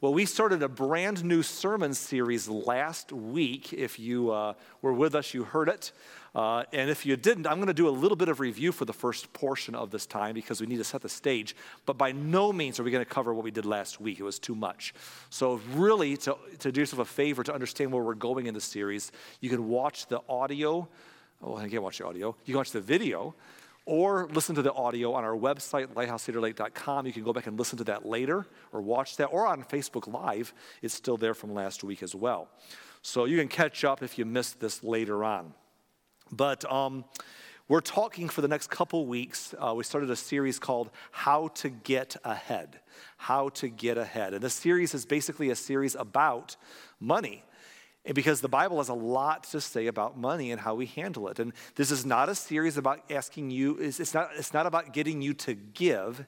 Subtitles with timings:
[0.00, 3.72] Well, we started a brand new sermon series last week.
[3.72, 5.90] If you uh, were with us, you heard it.
[6.36, 8.84] Uh, and if you didn't, I'm going to do a little bit of review for
[8.84, 11.56] the first portion of this time because we need to set the stage.
[11.84, 14.20] But by no means are we going to cover what we did last week.
[14.20, 14.94] It was too much.
[15.30, 18.60] So, really, to, to do yourself a favor, to understand where we're going in the
[18.60, 19.10] series,
[19.40, 20.86] you can watch the audio.
[21.42, 22.36] Oh, I can't watch the audio.
[22.44, 23.34] You can watch the video
[23.88, 27.06] or listen to the audio on our website, lighthousecedarlake.com.
[27.06, 30.12] You can go back and listen to that later or watch that, or on Facebook
[30.12, 30.52] Live.
[30.82, 32.50] It's still there from last week as well.
[33.00, 35.54] So you can catch up if you missed this later on.
[36.30, 37.06] But um,
[37.66, 39.54] we're talking for the next couple weeks.
[39.58, 42.80] Uh, we started a series called How to Get Ahead.
[43.16, 44.34] How to Get Ahead.
[44.34, 46.56] And this series is basically a series about
[47.00, 47.42] money.
[48.08, 51.28] And because the Bible has a lot to say about money and how we handle
[51.28, 51.38] it.
[51.38, 55.20] And this is not a series about asking you, it's not, it's not about getting
[55.20, 56.24] you to give,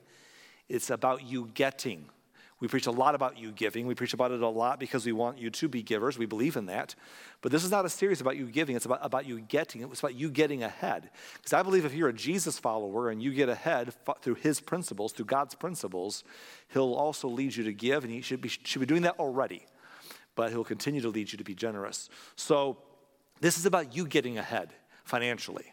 [0.68, 2.04] it's about you getting.
[2.60, 3.86] We preach a lot about you giving.
[3.86, 6.18] We preach about it a lot because we want you to be givers.
[6.18, 6.94] We believe in that.
[7.40, 9.80] But this is not a series about you giving, it's about, about you getting.
[9.82, 11.08] It's about you getting ahead.
[11.36, 15.14] Because I believe if you're a Jesus follower and you get ahead through his principles,
[15.14, 16.24] through God's principles,
[16.68, 19.64] he'll also lead you to give, and he should be, should be doing that already
[20.34, 22.08] but He'll continue to lead you to be generous.
[22.36, 22.78] So,
[23.40, 25.72] this is about you getting ahead financially.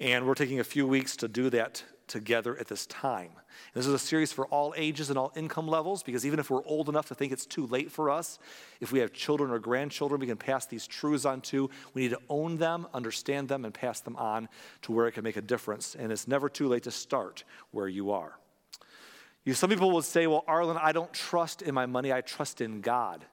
[0.00, 3.30] And we're taking a few weeks to do that together at this time.
[3.72, 6.64] This is a series for all ages and all income levels because even if we're
[6.64, 8.38] old enough to think it's too late for us,
[8.80, 12.10] if we have children or grandchildren we can pass these truths on to, we need
[12.10, 14.48] to own them, understand them, and pass them on
[14.82, 15.94] to where it can make a difference.
[15.94, 18.38] And it's never too late to start where you are.
[19.44, 22.60] You, some people will say, Well, Arlen, I don't trust in my money, I trust
[22.60, 23.24] in God.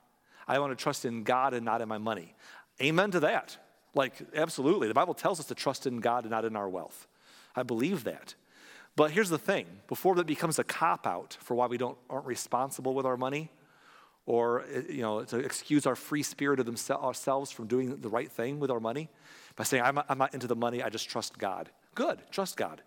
[0.52, 2.36] I want to trust in God and not in my money.
[2.82, 3.58] Amen to that.
[3.96, 4.90] Like, absolutely.
[4.90, 7.08] The Bible tells us to trust in God and not in our wealth.
[7.56, 8.36] I believe that.
[8.98, 12.26] But here's the thing before that becomes a cop out for why we don't, aren't
[12.26, 13.50] responsible with our money,
[14.26, 18.30] or you know, to excuse our free spirit of themse- ourselves from doing the right
[18.30, 19.08] thing with our money
[19.56, 21.70] by saying, I'm, I'm not into the money, I just trust God.
[21.96, 22.82] Good, trust God.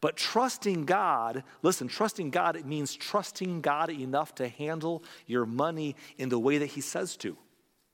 [0.00, 5.96] But trusting God, listen, trusting God, it means trusting God enough to handle your money
[6.18, 7.36] in the way that He says to,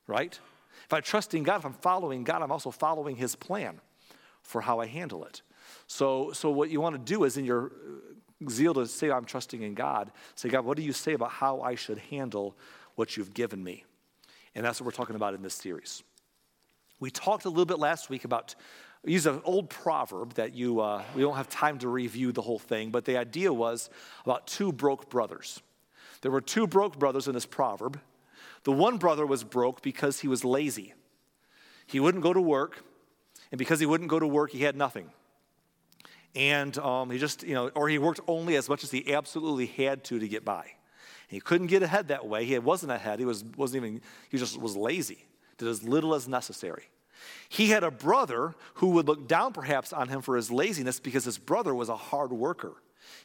[0.06, 0.38] right?
[0.84, 3.81] If I'm trusting God, if I'm following God, I'm also following His plan
[4.42, 5.42] for how I handle it.
[5.87, 9.25] So, so what you want to do is in your uh, zeal to say, I'm
[9.25, 12.56] trusting in God, say, God, what do you say about how I should handle
[12.94, 13.84] what you've given me?
[14.54, 16.03] And that's what we're talking about in this series.
[17.00, 18.54] We talked a little bit last week about
[19.04, 22.58] use an old proverb that you, uh, we don't have time to review the whole
[22.58, 23.90] thing, but the idea was
[24.24, 25.60] about two broke brothers.
[26.20, 28.00] There were two broke brothers in this proverb.
[28.64, 30.94] The one brother was broke because he was lazy.
[31.86, 32.84] He wouldn't go to work,
[33.50, 35.10] and because he wouldn't go to work, he had nothing.
[36.34, 39.66] And um, he just, you know, or he worked only as much as he absolutely
[39.66, 40.70] had to to get by.
[41.26, 42.44] He couldn't get ahead that way.
[42.44, 43.18] He wasn't ahead.
[43.18, 45.26] He was, wasn't even, he just was lazy,
[45.58, 46.84] did as little as necessary.
[47.49, 51.25] He had a brother who would look down perhaps on him for his laziness because
[51.25, 52.75] his brother was a hard worker.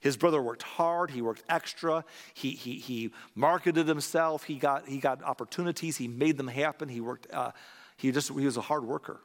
[0.02, 2.04] His brother worked hard, he worked extra,
[2.34, 7.02] he, he, he marketed himself, he got, he got opportunities, he made them happen, he
[7.02, 7.52] worked, uh,
[7.96, 9.22] he just, he was a hard worker.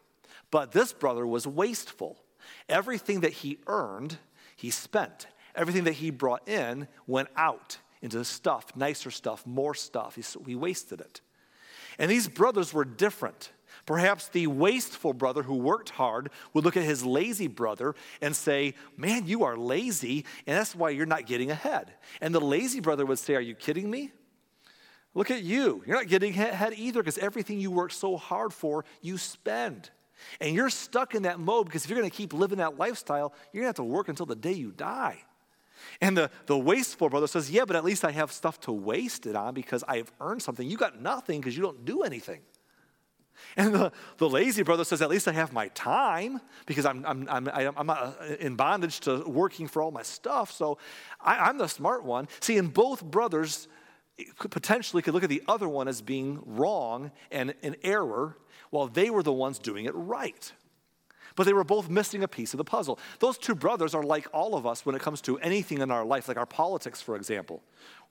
[0.50, 2.18] But this brother was wasteful.
[2.68, 4.18] Everything that he earned,
[4.56, 5.26] he spent.
[5.54, 10.16] Everything that he brought in went out into stuff, nicer stuff, more stuff.
[10.16, 11.20] He, he wasted it.
[11.98, 13.50] And these brothers were different.
[13.84, 18.74] Perhaps the wasteful brother who worked hard would look at his lazy brother and say,
[18.96, 21.94] Man, you are lazy, and that's why you're not getting ahead.
[22.20, 24.12] And the lazy brother would say, Are you kidding me?
[25.14, 25.82] Look at you.
[25.86, 29.90] You're not getting ahead either because everything you work so hard for, you spend.
[30.40, 33.34] And you're stuck in that mode because if you're going to keep living that lifestyle,
[33.52, 35.18] you're going to have to work until the day you die.
[36.00, 39.26] And the, the wasteful brother says, Yeah, but at least I have stuff to waste
[39.26, 40.68] it on because I've earned something.
[40.68, 42.40] You got nothing because you don't do anything.
[43.56, 47.28] And the, the lazy brother says, At least I have my time because I'm, I'm,
[47.28, 50.52] I'm, I'm not uh, in bondage to working for all my stuff.
[50.52, 50.78] So
[51.20, 52.28] I, am the smart one.
[52.40, 53.68] See, and both brothers
[54.38, 58.36] potentially could look at the other one as being wrong and an error
[58.70, 60.52] while they were the ones doing it right.
[61.34, 62.98] But they were both missing a piece of the puzzle.
[63.18, 66.04] Those two brothers are like all of us when it comes to anything in our
[66.04, 67.62] life, like our politics, for example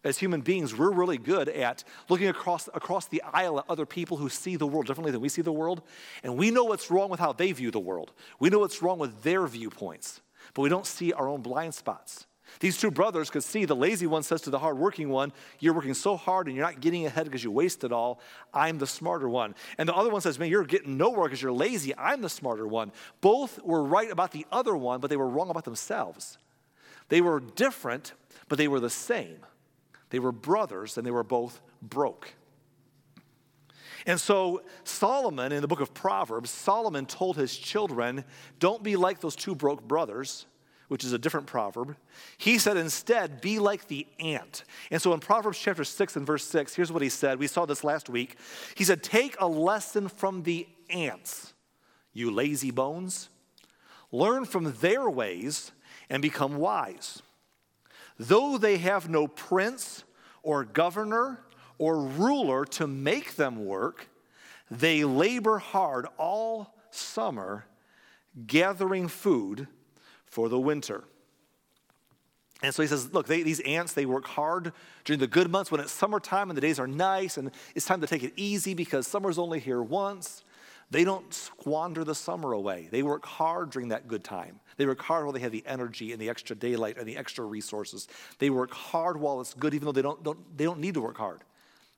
[0.04, 4.18] as human beings, we're really good at looking across, across the aisle at other people
[4.18, 5.82] who see the world differently than we see the world.
[6.24, 8.12] And we know what's wrong with how they view the world.
[8.40, 10.22] We know what's wrong with their viewpoints,
[10.54, 12.26] but we don't see our own blind spots.
[12.60, 15.94] These two brothers could see the lazy one says to the hardworking one, You're working
[15.94, 18.20] so hard and you're not getting ahead because you waste it all.
[18.54, 19.56] I'm the smarter one.
[19.78, 21.96] And the other one says, Man, you're getting nowhere because you're lazy.
[21.98, 22.92] I'm the smarter one.
[23.22, 26.38] Both were right about the other one, but they were wrong about themselves.
[27.10, 28.14] They were different,
[28.50, 29.38] but they were the same.
[30.12, 32.36] They were brothers and they were both broke.
[34.06, 38.24] And so, Solomon, in the book of Proverbs, Solomon told his children,
[38.60, 40.46] Don't be like those two broke brothers,
[40.88, 41.96] which is a different proverb.
[42.38, 44.64] He said, Instead, be like the ant.
[44.90, 47.38] And so, in Proverbs chapter 6 and verse 6, here's what he said.
[47.38, 48.38] We saw this last week.
[48.76, 51.54] He said, Take a lesson from the ants,
[52.12, 53.30] you lazy bones.
[54.12, 55.72] Learn from their ways
[56.10, 57.22] and become wise.
[58.22, 60.04] Though they have no prince
[60.44, 61.40] or governor,
[61.82, 64.08] or ruler to make them work,
[64.70, 67.66] they labor hard all summer
[68.46, 69.68] gathering food
[70.24, 71.04] for the winter.
[72.62, 74.74] And so he says, look, they, these ants, they work hard
[75.06, 78.02] during the good months when it's summertime and the days are nice and it's time
[78.02, 80.44] to take it easy because summer's only here once.
[80.92, 82.90] They don't squander the summer away.
[82.92, 84.60] They work hard during that good time.
[84.82, 87.46] They work hard while they have the energy and the extra daylight and the extra
[87.46, 88.08] resources.
[88.40, 91.02] They work hard while it's good, even though they don't, don't, they don't need to
[91.02, 91.42] work hard.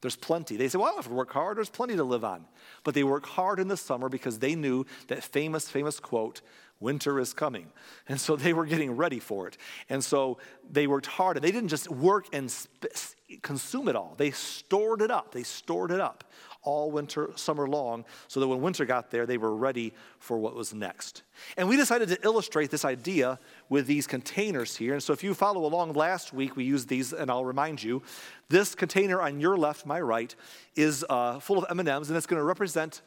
[0.02, 0.58] There's plenty.
[0.58, 1.56] They say, well, I don't have to work hard.
[1.56, 2.44] There's plenty to live on.
[2.84, 6.42] But they work hard in the summer because they knew that famous, famous quote,
[6.82, 7.68] winter is coming.
[8.10, 9.56] And so they were getting ready for it.
[9.88, 10.40] And so
[10.70, 11.38] they worked hard.
[11.38, 15.32] And they didn't just work and sp- consume it all, they stored it up.
[15.32, 16.26] They stored it up
[16.64, 20.56] all winter, summer long, so that when winter got there, they were ready for what
[20.56, 21.24] was next.
[21.58, 23.40] And we decided to illustrate this idea
[23.70, 24.94] with these containers here.
[24.94, 28.02] And so if you follow along last week, we used these, and I'll remind you,
[28.50, 30.34] this container on your left, my right,
[30.76, 33.02] is uh, full of M&Ms, and it's going to represent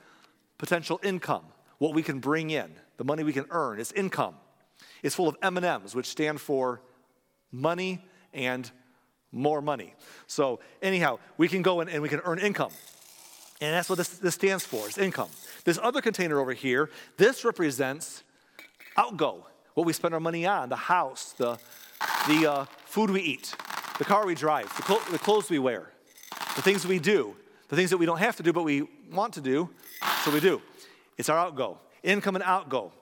[0.59, 1.45] potential income,
[1.79, 3.81] what we can bring in, the money we can earn.
[3.81, 4.35] It's income.
[5.03, 6.81] It's full of M&Ms, which stand for
[7.53, 8.71] money and
[9.33, 9.95] more money.
[10.27, 12.71] So anyhow, we can go and we can earn income.
[13.61, 15.29] And that's what this, this stands for, is income.
[15.65, 18.23] This other container over here, this represents
[18.97, 21.59] outgo, what we spend our money on, the house, the,
[22.29, 23.55] the uh, food we eat,
[23.99, 25.91] the car we drive, the, clo- the clothes we wear,
[26.55, 27.35] the things we do,
[27.69, 29.71] the things that we don't have to do but we want to do,
[30.25, 30.61] so we do.
[31.17, 32.93] It's our outgo, income and outgo.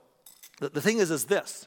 [0.60, 1.66] The, the thing is, is this.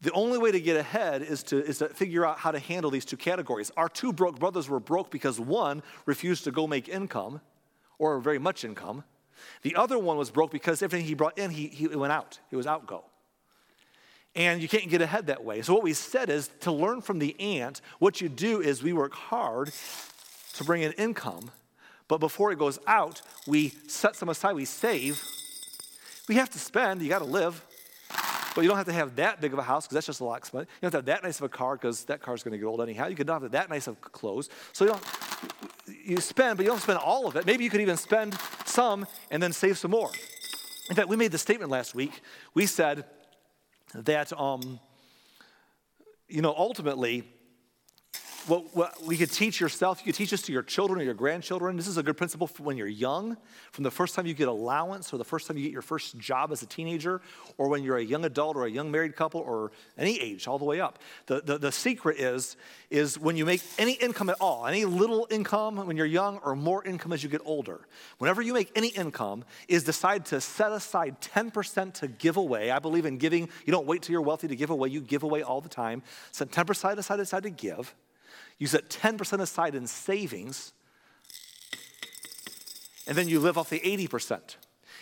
[0.00, 2.90] The only way to get ahead is to, is to figure out how to handle
[2.90, 3.70] these two categories.
[3.76, 7.40] Our two broke brothers were broke because one refused to go make income,
[8.02, 9.04] or very much income.
[9.62, 12.40] The other one was broke because everything he brought in, he, he went out.
[12.50, 13.04] It was outgo.
[14.34, 15.62] And you can't get ahead that way.
[15.62, 18.92] So, what we said is to learn from the ant, what you do is we
[18.92, 19.70] work hard
[20.54, 21.52] to bring in income,
[22.08, 25.22] but before it goes out, we set some aside, we save.
[26.28, 27.64] We have to spend, you got to live.
[28.54, 30.24] But you don't have to have that big of a house because that's just a
[30.24, 30.66] lot of money.
[30.66, 32.58] You don't have to have that nice of a car because that car's going to
[32.58, 33.06] get old anyhow.
[33.06, 34.48] You could not have that nice of clothes.
[34.72, 35.02] So you don't,
[36.04, 37.46] you spend, but you don't spend all of it.
[37.46, 40.10] Maybe you could even spend some and then save some more.
[40.90, 42.20] In fact, we made the statement last week.
[42.54, 43.04] We said
[43.94, 44.80] that, um,
[46.28, 47.24] you know, ultimately,
[48.46, 51.14] what, what, we could teach yourself, you could teach this to your children or your
[51.14, 51.76] grandchildren.
[51.76, 53.36] This is a good principle for when you're young,
[53.70, 56.18] from the first time you get allowance or the first time you get your first
[56.18, 57.20] job as a teenager,
[57.58, 60.58] or when you're a young adult or a young married couple or any age, all
[60.58, 60.98] the way up.
[61.26, 62.56] The, the, the secret is,
[62.90, 66.56] is when you make any income at all, any little income when you're young or
[66.56, 67.86] more income as you get older,
[68.18, 72.70] whenever you make any income, is decide to set aside 10% to give away.
[72.70, 73.48] I believe in giving.
[73.64, 76.02] You don't wait till you're wealthy to give away, you give away all the time.
[76.32, 77.94] Set 10% aside, aside to give.
[78.62, 80.72] You set 10% aside in savings,
[83.08, 84.54] and then you live off the 80%.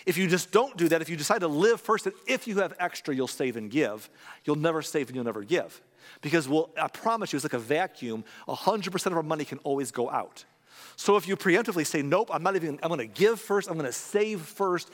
[0.06, 2.56] If you just don't do that, if you decide to live first, and if you
[2.60, 4.08] have extra, you'll save and give,
[4.46, 5.82] you'll never save and you'll never give.
[6.22, 9.90] Because we'll, I promise you, it's like a vacuum, 100% of our money can always
[9.90, 10.42] go out.
[10.96, 13.92] So if you preemptively say, nope, I'm not even, I'm gonna give first, I'm gonna
[13.92, 14.90] save first,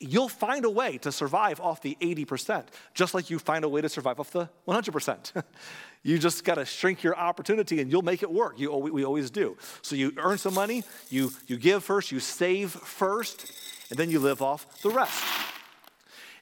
[0.00, 2.64] you'll find a way to survive off the 80%,
[2.94, 5.42] just like you find a way to survive off the 100%.
[6.02, 8.58] you just got to shrink your opportunity and you'll make it work.
[8.58, 9.58] You, we always do.
[9.82, 13.52] So you earn some money, you, you give first, you save first,
[13.90, 15.22] and then you live off the rest.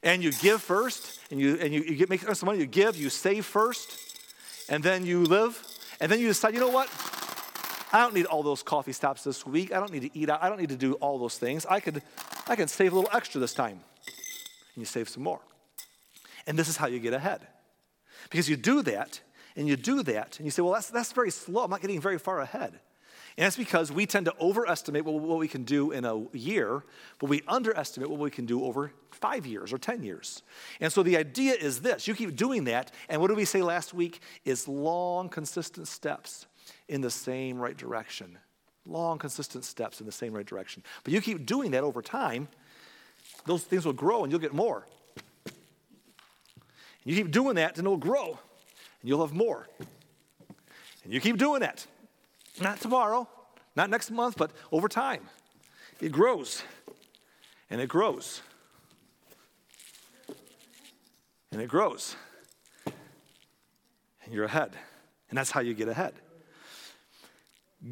[0.01, 2.95] And you give first, and you, and you, you get, make some money, you give,
[2.95, 3.99] you save first,
[4.69, 5.61] and then you live,
[5.99, 6.87] and then you decide, you know what?
[7.91, 9.73] I don't need all those coffee stops this week.
[9.73, 10.43] I don't need to eat out.
[10.43, 11.65] I don't need to do all those things.
[11.65, 12.03] I could,
[12.47, 13.79] I can save a little extra this time.
[14.75, 15.39] And you save some more.
[16.45, 17.47] And this is how you get ahead.
[18.29, 19.21] Because you do that,
[19.55, 21.63] and you do that, and you say, well, that's, that's very slow.
[21.63, 22.79] I'm not getting very far ahead.
[23.37, 26.83] And that's because we tend to overestimate what, what we can do in a year,
[27.19, 30.43] but we underestimate what we can do over five years or 10 years.
[30.79, 33.63] And so the idea is this you keep doing that, and what did we say
[33.63, 34.21] last week?
[34.45, 36.45] Is long, consistent steps
[36.87, 38.37] in the same right direction.
[38.85, 40.83] Long, consistent steps in the same right direction.
[41.03, 42.47] But you keep doing that over time,
[43.45, 44.87] those things will grow and you'll get more.
[45.45, 45.53] And
[47.05, 48.27] you keep doing that, and it'll grow,
[49.01, 49.67] and you'll have more.
[51.03, 51.85] And you keep doing that.
[52.59, 53.27] Not tomorrow,
[53.75, 55.29] Not next month, but over time.
[56.01, 56.63] It grows
[57.69, 58.41] and it grows
[61.51, 62.15] and it grows.
[62.85, 64.75] And you're ahead.
[65.29, 66.13] And that's how you get ahead.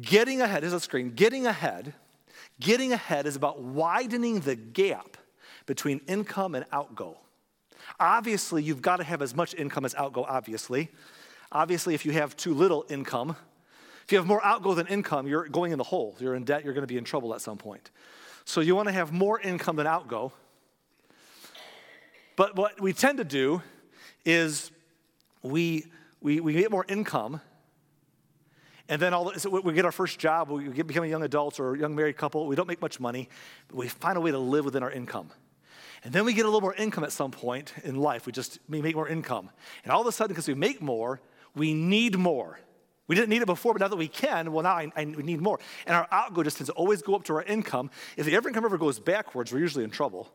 [0.00, 1.10] Getting ahead is a screen.
[1.10, 1.94] Getting ahead,
[2.60, 5.16] getting ahead is about widening the gap
[5.66, 7.16] between income and outgo.
[7.98, 10.90] Obviously, you've got to have as much income as outgo, obviously.
[11.50, 13.34] Obviously, if you have too little income,
[14.04, 16.16] if you have more outgo than income, you're going in the hole.
[16.18, 17.90] You're in debt, you're going to be in trouble at some point.
[18.44, 20.32] So you want to have more income than outgo.
[22.36, 23.62] But what we tend to do
[24.24, 24.70] is
[25.42, 25.86] we,
[26.20, 27.40] we, we get more income,
[28.88, 31.74] and then all, so we get our first job, we get, become young adults or
[31.74, 33.28] a young married couple, we don't make much money,
[33.68, 35.30] but we find a way to live within our income.
[36.04, 38.24] And then we get a little more income at some point in life.
[38.24, 39.50] We just we make more income.
[39.82, 41.20] And all of a sudden, because we make more,
[41.54, 42.60] we need more.
[43.08, 45.40] We didn't need it before, but now that we can, well, now I, I need
[45.40, 45.58] more.
[45.86, 47.90] And our outgo just tends to always go up to our income.
[48.16, 50.30] If the income ever goes backwards, we're usually in trouble.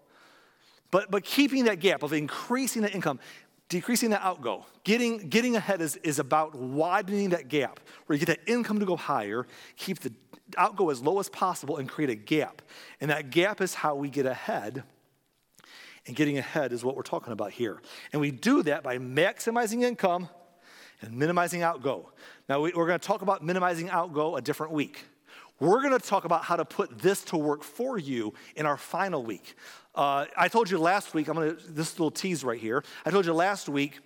[0.89, 3.19] But, but keeping that gap of increasing the income,
[3.73, 8.37] decreasing the outgo, getting, getting ahead is, is about widening that gap where you get
[8.37, 10.13] that income to go higher, keep the
[10.59, 12.61] outgo as low as possible, and create a gap.
[13.01, 14.83] And that gap is how we get ahead.
[16.05, 17.81] And getting ahead is what we're talking about here.
[18.11, 20.29] And we do that by maximizing income
[21.01, 22.11] and minimizing outgo.
[22.47, 25.03] Now, we, are going to talk about minimizing outgo a different week.
[25.59, 28.77] We're going to talk about how to put this to work for you in our
[28.77, 29.55] final week.
[29.95, 32.83] Uh, I told you last week, I'm going to, this little tease right here.
[33.05, 33.99] I told you last week,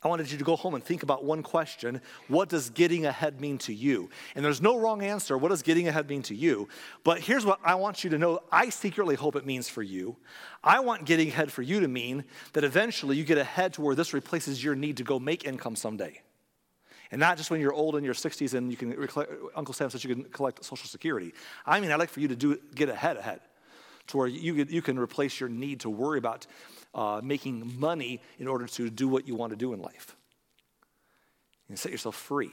[0.00, 3.40] I wanted you to go home and think about one question What does getting ahead
[3.40, 4.10] mean to you?
[4.36, 5.36] And there's no wrong answer.
[5.36, 6.68] What does getting ahead mean to you?
[7.02, 10.16] But here's what I want you to know I secretly hope it means for you.
[10.62, 13.96] I want getting ahead for you to mean that eventually you get ahead to where
[13.96, 16.20] this replaces your need to go make income someday.
[17.10, 18.94] And not just when you're old in your 60s and you can,
[19.54, 21.32] Uncle Sam says you can collect Social Security.
[21.64, 23.40] I mean, I'd like for you to do get ahead ahead
[24.08, 26.46] to where you, you can replace your need to worry about
[26.94, 30.16] uh, making money in order to do what you want to do in life.
[31.68, 32.50] And set yourself free.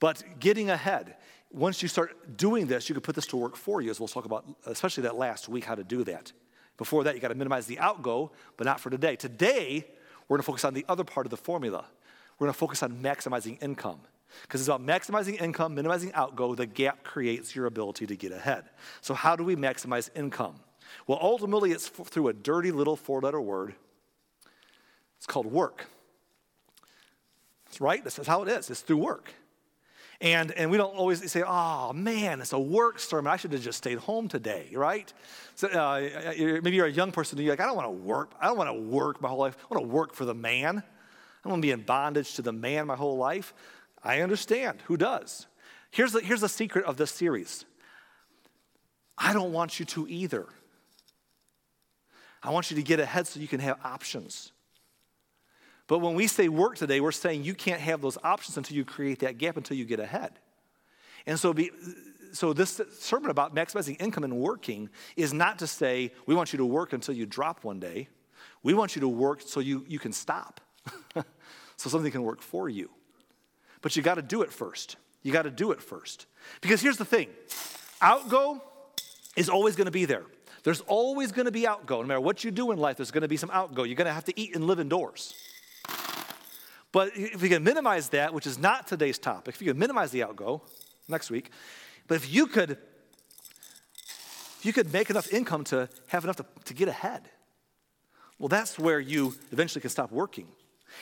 [0.00, 1.14] But getting ahead,
[1.52, 4.08] once you start doing this, you can put this to work for you, as we'll
[4.08, 6.32] talk about, especially that last week, how to do that.
[6.76, 9.14] Before that, you got to minimize the outgo, but not for today.
[9.14, 9.86] Today,
[10.26, 11.84] we're going to focus on the other part of the formula.
[12.42, 14.00] We're going to focus on maximizing income.
[14.42, 16.56] Because it's about maximizing income, minimizing outgo.
[16.56, 18.64] The gap creates your ability to get ahead.
[19.00, 20.56] So, how do we maximize income?
[21.06, 23.76] Well, ultimately, it's through a dirty little four letter word.
[25.18, 25.86] It's called work.
[27.66, 28.02] That's right.
[28.02, 28.70] This is how it is.
[28.70, 29.32] It's through work.
[30.20, 33.32] And, and we don't always say, oh man, it's a work sermon.
[33.32, 35.12] I should have just stayed home today, right?
[35.54, 36.00] So uh,
[36.36, 38.32] maybe you're a young person and you're like, I don't want to work.
[38.40, 39.56] I don't want to work my whole life.
[39.70, 40.82] I want to work for the man.
[41.42, 43.52] I don't want to be in bondage to the man my whole life.
[44.04, 44.80] I understand.
[44.86, 45.46] Who does?
[45.90, 47.64] Here's the, here's the secret of this series
[49.18, 50.46] I don't want you to either.
[52.42, 54.52] I want you to get ahead so you can have options.
[55.86, 58.84] But when we say work today, we're saying you can't have those options until you
[58.84, 60.32] create that gap, until you get ahead.
[61.26, 61.70] And so, be,
[62.32, 66.56] so this sermon about maximizing income and working is not to say we want you
[66.56, 68.08] to work until you drop one day.
[68.62, 70.60] We want you to work so you, you can stop,
[71.76, 72.90] so something can work for you.
[73.80, 74.96] But you got to do it first.
[75.22, 76.26] You got to do it first.
[76.60, 77.28] Because here's the thing
[78.00, 78.62] outgo
[79.36, 80.24] is always going to be there.
[80.62, 82.02] There's always going to be outgo.
[82.02, 83.82] No matter what you do in life, there's going to be some outgo.
[83.82, 85.34] You're going to have to eat and live indoors.
[86.92, 90.10] But if you can minimize that, which is not today's topic, if you can minimize
[90.10, 90.62] the outgo
[91.08, 91.50] next week,
[92.06, 92.72] but if you could,
[94.58, 97.22] if you could make enough income to have enough to, to get ahead,
[98.38, 100.48] well, that's where you eventually can stop working.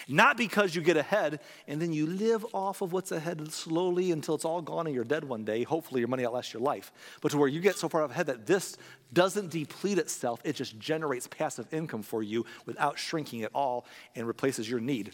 [0.09, 4.35] Not because you get ahead and then you live off of what's ahead slowly until
[4.35, 5.63] it's all gone and you're dead one day.
[5.63, 6.93] Hopefully, your money outlasts your life.
[7.21, 8.77] But to where you get so far ahead that this
[9.13, 14.27] doesn't deplete itself, it just generates passive income for you without shrinking at all and
[14.27, 15.13] replaces your need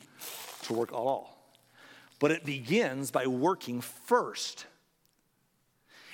[0.62, 1.37] to work at all.
[2.18, 4.66] But it begins by working first.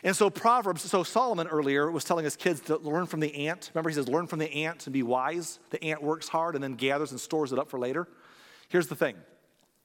[0.04, 3.70] And so, Proverbs, so Solomon earlier was telling his kids to learn from the ant.
[3.72, 5.60] Remember, he says, learn from the ant and be wise.
[5.70, 8.08] The ant works hard and then gathers and stores it up for later.
[8.72, 9.16] Here's the thing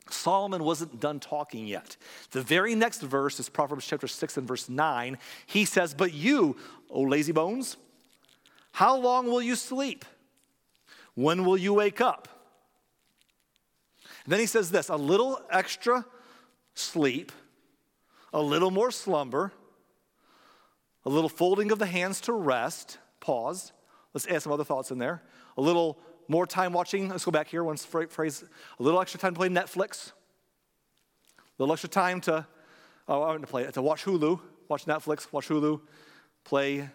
[0.09, 1.97] Solomon wasn't done talking yet.
[2.31, 5.17] The very next verse is Proverbs chapter 6 and verse 9.
[5.45, 6.55] He says, But you,
[6.89, 7.75] O lazy bones,
[8.71, 10.05] how long will you sleep?
[11.15, 12.29] When will you wake up?
[14.23, 16.05] And then he says this a little extra
[16.73, 17.33] sleep,
[18.31, 19.51] a little more slumber,
[21.03, 22.99] a little folding of the hands to rest.
[23.19, 23.73] Pause.
[24.13, 25.23] Let's add some other thoughts in there.
[25.57, 28.43] A little more time watching, let's go back here, one phrase,
[28.79, 30.11] a little extra time to play Netflix,
[31.37, 32.45] a little extra time to
[33.07, 35.79] Oh, I want to play it, to watch Hulu, watch Netflix, watch Hulu,
[36.43, 36.89] play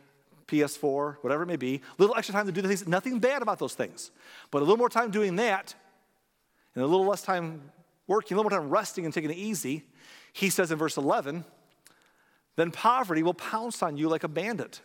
[0.47, 1.77] PS4, whatever it may be.
[1.77, 2.87] A little extra time to do the things.
[2.87, 4.11] Nothing bad about those things,
[4.51, 5.75] but a little more time doing that,
[6.75, 7.63] and a little less time
[8.07, 9.85] working, a little more time resting and taking it easy.
[10.35, 11.45] He says in verse 11,
[12.57, 14.83] then poverty will pounce on you like a bandit.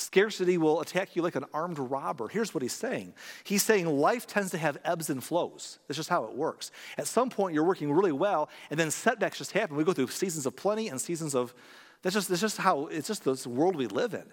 [0.00, 2.28] Scarcity will attack you like an armed robber.
[2.28, 3.12] Here's what he's saying
[3.44, 5.78] He's saying life tends to have ebbs and flows.
[5.86, 6.70] That's just how it works.
[6.98, 9.76] At some point, you're working really well, and then setbacks just happen.
[9.76, 11.54] We go through seasons of plenty and seasons of,
[12.02, 14.24] that's just, that's just how, it's just this world we live in.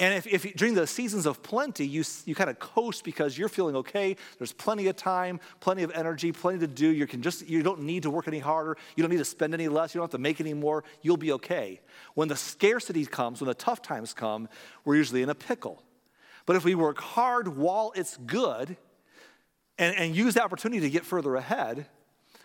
[0.00, 3.50] And if, if during the seasons of plenty, you, you kind of coast because you're
[3.50, 6.88] feeling okay, there's plenty of time, plenty of energy, plenty to do.
[6.88, 9.52] You, can just, you don't need to work any harder, you don't need to spend
[9.52, 11.82] any less, you don't have to make any more, you'll be okay.
[12.14, 14.48] When the scarcity comes, when the tough times come,
[14.86, 15.82] we're usually in a pickle.
[16.46, 18.78] But if we work hard while it's good
[19.76, 21.86] and, and use the opportunity to get further ahead,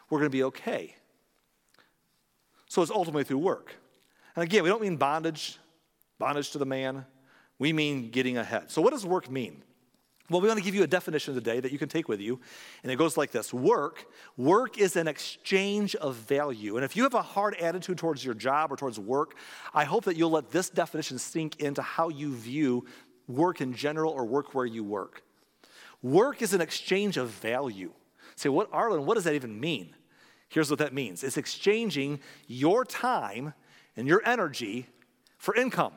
[0.09, 0.93] we're going to be okay.
[2.67, 3.75] So it's ultimately through work.
[4.35, 5.57] And again, we don't mean bondage,
[6.19, 7.05] bondage to the man,
[7.59, 8.71] we mean getting ahead.
[8.71, 9.63] So, what does work mean?
[10.29, 12.39] Well, we want to give you a definition today that you can take with you,
[12.81, 14.05] and it goes like this Work,
[14.37, 16.77] work is an exchange of value.
[16.77, 19.35] And if you have a hard attitude towards your job or towards work,
[19.73, 22.85] I hope that you'll let this definition sink into how you view
[23.27, 25.21] work in general or work where you work.
[26.01, 27.91] Work is an exchange of value.
[28.35, 29.95] Say, what, Arlen, what does that even mean?
[30.49, 33.53] Here's what that means it's exchanging your time
[33.95, 34.87] and your energy
[35.37, 35.93] for income.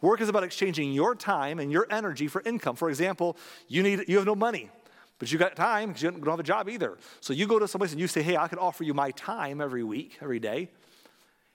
[0.00, 2.76] Work is about exchanging your time and your energy for income.
[2.76, 3.36] For example,
[3.66, 4.70] you, need, you have no money,
[5.18, 6.98] but you got time because you don't have a job either.
[7.20, 9.60] So you go to someplace and you say, hey, I could offer you my time
[9.60, 10.70] every week, every day.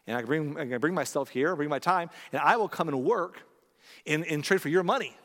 [0.08, 2.68] And I can bring, I can bring myself here, bring my time, and I will
[2.68, 3.40] come and work
[4.06, 5.16] in, in trade for your money.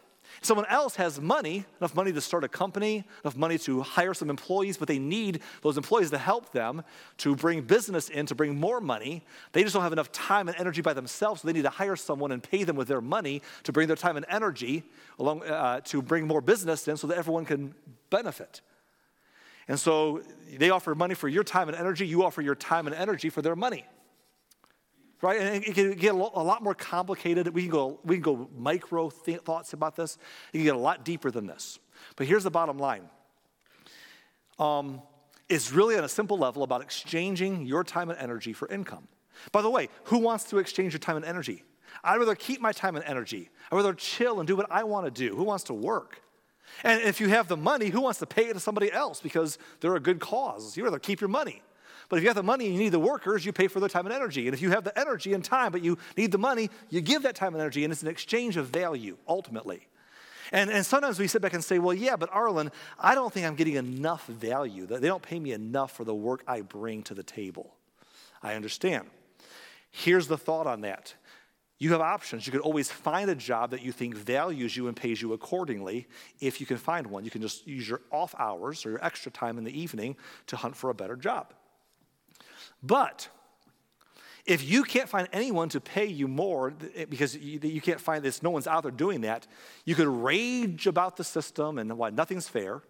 [0.42, 4.30] Someone else has money, enough money to start a company, enough money to hire some
[4.30, 6.82] employees, but they need those employees to help them
[7.18, 9.24] to bring business in, to bring more money.
[9.52, 11.96] They just don't have enough time and energy by themselves, so they need to hire
[11.96, 14.84] someone and pay them with their money to bring their time and energy
[15.18, 17.74] along uh, to bring more business in so that everyone can
[18.10, 18.60] benefit.
[19.68, 20.22] And so
[20.56, 23.42] they offer money for your time and energy, you offer your time and energy for
[23.42, 23.84] their money
[25.22, 25.40] right?
[25.40, 27.48] And it can get a lot more complicated.
[27.48, 30.18] We can go, we can go micro th- thoughts about this.
[30.52, 31.78] You can get a lot deeper than this.
[32.16, 33.08] But here's the bottom line.
[34.58, 35.02] Um,
[35.48, 39.08] it's really on a simple level about exchanging your time and energy for income.
[39.52, 41.62] By the way, who wants to exchange your time and energy?
[42.02, 43.50] I'd rather keep my time and energy.
[43.70, 45.36] I'd rather chill and do what I want to do.
[45.36, 46.20] Who wants to work?
[46.82, 49.58] And if you have the money, who wants to pay it to somebody else because
[49.80, 50.76] they're a good cause?
[50.76, 51.62] You'd rather keep your money.
[52.08, 53.88] But if you have the money and you need the workers, you pay for their
[53.88, 54.46] time and energy.
[54.46, 57.22] And if you have the energy and time, but you need the money, you give
[57.22, 59.88] that time and energy, and it's an exchange of value, ultimately.
[60.52, 63.46] And, and sometimes we sit back and say, well, yeah, but Arlen, I don't think
[63.46, 64.86] I'm getting enough value.
[64.86, 67.74] They don't pay me enough for the work I bring to the table.
[68.42, 69.10] I understand.
[69.90, 71.14] Here's the thought on that.
[71.78, 72.46] You have options.
[72.46, 76.06] You could always find a job that you think values you and pays you accordingly
[76.40, 77.24] if you can find one.
[77.24, 80.16] You can just use your off hours or your extra time in the evening
[80.46, 81.52] to hunt for a better job.
[82.82, 83.28] But
[84.44, 88.42] if you can't find anyone to pay you more eh, because you can't find this,
[88.42, 89.46] no one's out there doing that,
[89.84, 92.82] you could rage about the system and why nothing's fair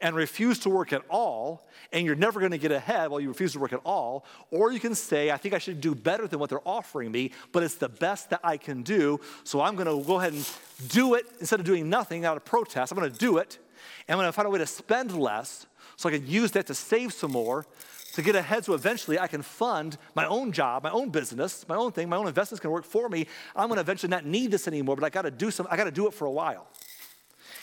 [0.00, 3.28] and refuse to work at all, and you're never going to get ahead while you
[3.28, 4.24] refuse to work at all.
[4.50, 7.32] Or you can say, I think I should do better than what they're offering me,
[7.52, 10.48] but it's the best that I can do, so I'm going to go ahead and
[10.88, 12.92] do it instead of doing nothing out of protest.
[12.92, 13.58] I'm going to do it,
[14.06, 16.74] and I'm to find a way to spend less so I can use that to
[16.74, 17.66] save some more
[18.14, 21.76] to get ahead so eventually I can fund my own job, my own business, my
[21.76, 23.26] own thing, my own investments can work for me.
[23.54, 26.06] I'm gonna eventually not need this anymore, but I gotta do some, I gotta do
[26.06, 26.66] it for a while.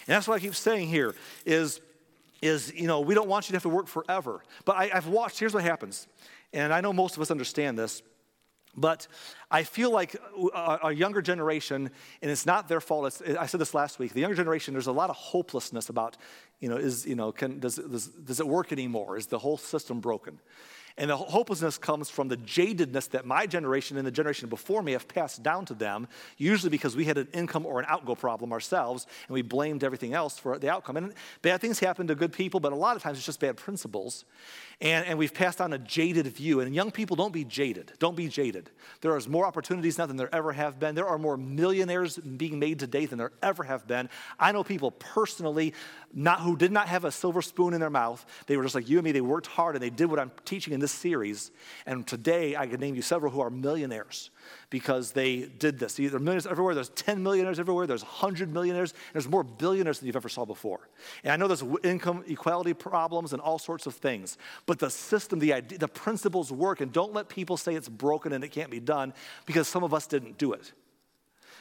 [0.08, 1.82] And that's what I keep saying here is,
[2.42, 4.44] is you know, we don't want you to have to work forever.
[4.66, 6.08] But I, I've watched, here's what happens.
[6.54, 8.02] And I know most of us understand this.
[8.78, 9.08] But
[9.50, 10.16] I feel like
[10.54, 11.90] a, younger generation,
[12.22, 13.22] and it's not their fault.
[13.40, 14.14] I said this last week.
[14.14, 16.18] The younger generation, there's a lot of hopelessness about,
[16.60, 19.18] you know, is you know, can, does, does, does it work anymore?
[19.18, 20.40] Is the whole system broken?
[20.98, 24.94] And the hopelessness comes from the jadedness that my generation and the generation before me
[24.94, 28.54] have passed down to them, usually because we had an income or an outgo problem
[28.54, 30.96] ourselves, and we blamed everything else for the outcome.
[30.96, 33.58] And bad things happen to good people, but a lot of times it's just bad
[33.58, 34.24] principles.
[34.82, 36.60] And, and we've passed on a jaded view.
[36.60, 37.94] And young people, don't be jaded.
[38.00, 38.70] Don't be jaded.
[39.02, 40.96] There is more opportunities now than there ever have been.
[40.96, 44.10] There are more millionaires being made today than there ever have been.
[44.40, 45.74] I know people personally
[46.14, 48.26] not, who did not have a silver spoon in their mouth.
[48.48, 49.12] They were just like you and me.
[49.12, 51.50] They worked hard and they did what I'm teaching in this series.
[51.88, 54.30] And today I can name you several who are millionaires
[54.70, 55.96] because they did this.
[55.96, 56.76] There are millionaires everywhere.
[56.76, 57.88] There's 10 millionaires everywhere.
[57.88, 58.94] There's 100 millionaires.
[59.12, 60.88] There's more billionaires than you've ever saw before.
[61.24, 64.38] And I know there's income equality problems and all sorts of things.
[64.68, 66.82] But the system, the idea, the principles work.
[66.82, 69.12] And don't let people say it's broken and it can't be done
[69.48, 70.72] because some of us didn't do it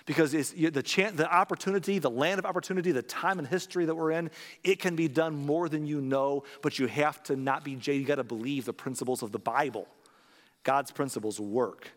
[0.06, 3.94] because it's the, chance, the opportunity, the land of opportunity, the time and history that
[3.94, 4.30] we're in,
[4.62, 8.02] it can be done more than you know, but you have to not be jaded.
[8.02, 9.88] You got to believe the principles of the Bible.
[10.62, 11.90] God's principles work.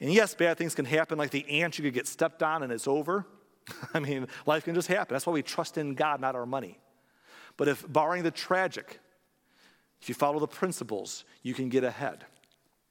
[0.00, 2.72] And yes, bad things can happen, like the ant, you could get stepped on and
[2.72, 3.26] it's over.
[3.94, 5.14] I mean, life can just happen.
[5.14, 6.78] That's why we trust in God, not our money.
[7.56, 9.00] But if, barring the tragic,
[10.00, 12.26] if you follow the principles, you can get ahead.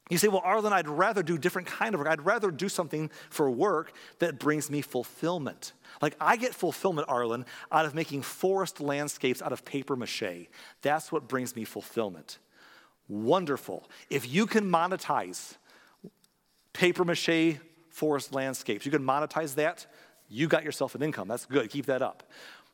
[0.10, 2.08] You say, well, Arlen, I'd rather do different kind of work.
[2.08, 5.74] I'd rather do something for work that brings me fulfillment.
[6.02, 10.48] Like I get fulfillment, Arlen, out of making forest landscapes out of paper mache.
[10.84, 12.38] That's what brings me fulfillment.
[13.08, 13.90] Wonderful.
[14.10, 15.56] If you can monetize
[16.74, 17.58] paper mache
[17.90, 19.88] forest landscapes, you can monetize that,
[20.30, 21.28] you got yourself an income.
[21.28, 21.70] That's good.
[21.70, 22.24] Keep that up.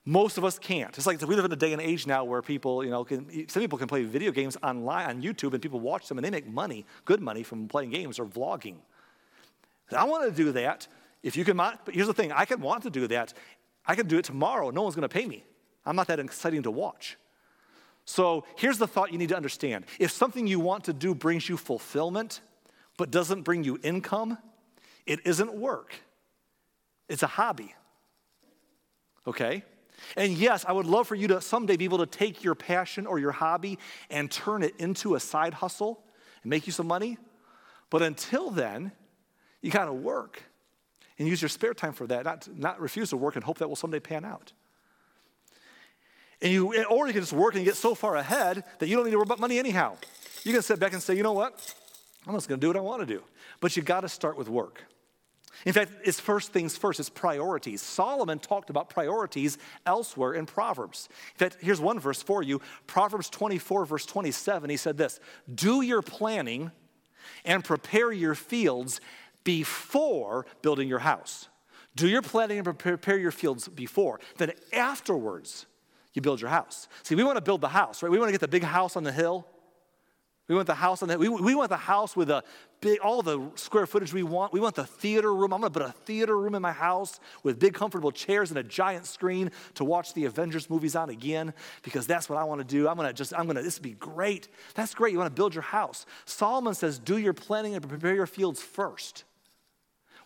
[0.04, 0.98] Most of us can't.
[0.98, 3.48] It's like we live in a day and age now where people, you know, can,
[3.48, 6.32] some people can play video games online on YouTube and people watch them and they
[6.32, 8.78] make money, good money from playing games or vlogging.
[9.96, 10.88] I want to do that.
[11.22, 13.34] If you can, but here's the thing: I can want to do that.
[13.86, 14.72] I can do it tomorrow.
[14.72, 15.44] No one's going to pay me.
[15.86, 17.18] I'm not that exciting to watch.
[18.06, 21.48] So here's the thought you need to understand: if something you want to do brings
[21.48, 22.42] you fulfillment,
[22.98, 24.38] but doesn't bring you income,
[25.06, 25.94] it isn't work.
[27.08, 27.76] It's a hobby.
[29.28, 29.64] Okay?
[30.18, 33.06] And yes, I would love for you to someday be able to take your passion
[33.08, 36.04] or your hobby and turn it into a side hustle
[36.44, 37.18] and make you some money.
[37.90, 38.92] But until then,
[39.62, 40.44] you got to work
[41.20, 43.68] and use your spare time for that, not, not refuse to work and hope that
[43.68, 44.54] will someday pan out.
[46.42, 49.06] And you, or you can just work and get so far ahead that you don't
[49.06, 49.98] need to worry about money anyhow.
[50.44, 51.76] You can sit back and say, you know what?
[52.26, 53.22] I'm just going to do what I want to do.
[53.60, 54.84] But you got to start with work.
[55.66, 57.82] In fact, it's first things first, it's priorities.
[57.82, 61.10] Solomon talked about priorities elsewhere in Proverbs.
[61.34, 64.70] In fact, here's one verse for you Proverbs 24, verse 27.
[64.70, 65.20] He said this
[65.54, 66.72] Do your planning
[67.46, 69.02] and prepare your fields
[69.44, 71.48] before building your house.
[71.96, 74.20] Do your planning and prepare your fields before.
[74.38, 75.66] Then afterwards,
[76.14, 76.88] you build your house.
[77.04, 78.12] See, we want to build the house, right?
[78.12, 79.48] We want to get the big house on the hill.
[80.48, 82.44] We want the house on the, we, we want the house with a
[82.82, 84.52] big, all the square footage we want.
[84.52, 85.54] We want the theater room.
[85.54, 88.64] I'm gonna put a theater room in my house with big comfortable chairs and a
[88.64, 92.88] giant screen to watch the Avengers movies on again because that's what I wanna do.
[92.88, 94.50] I'm gonna just, I'm gonna, this would be great.
[94.76, 95.14] That's great.
[95.14, 96.06] You wanna build your house.
[96.26, 99.24] Solomon says, do your planning and prepare your fields first.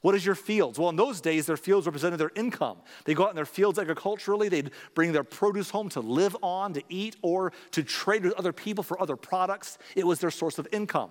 [0.05, 0.77] What is your fields?
[0.77, 2.77] Well, in those days, their fields represented their income.
[3.05, 6.73] They go out in their fields agriculturally, they'd bring their produce home to live on,
[6.73, 9.79] to eat, or to trade with other people for other products.
[9.95, 11.09] It was their source of income.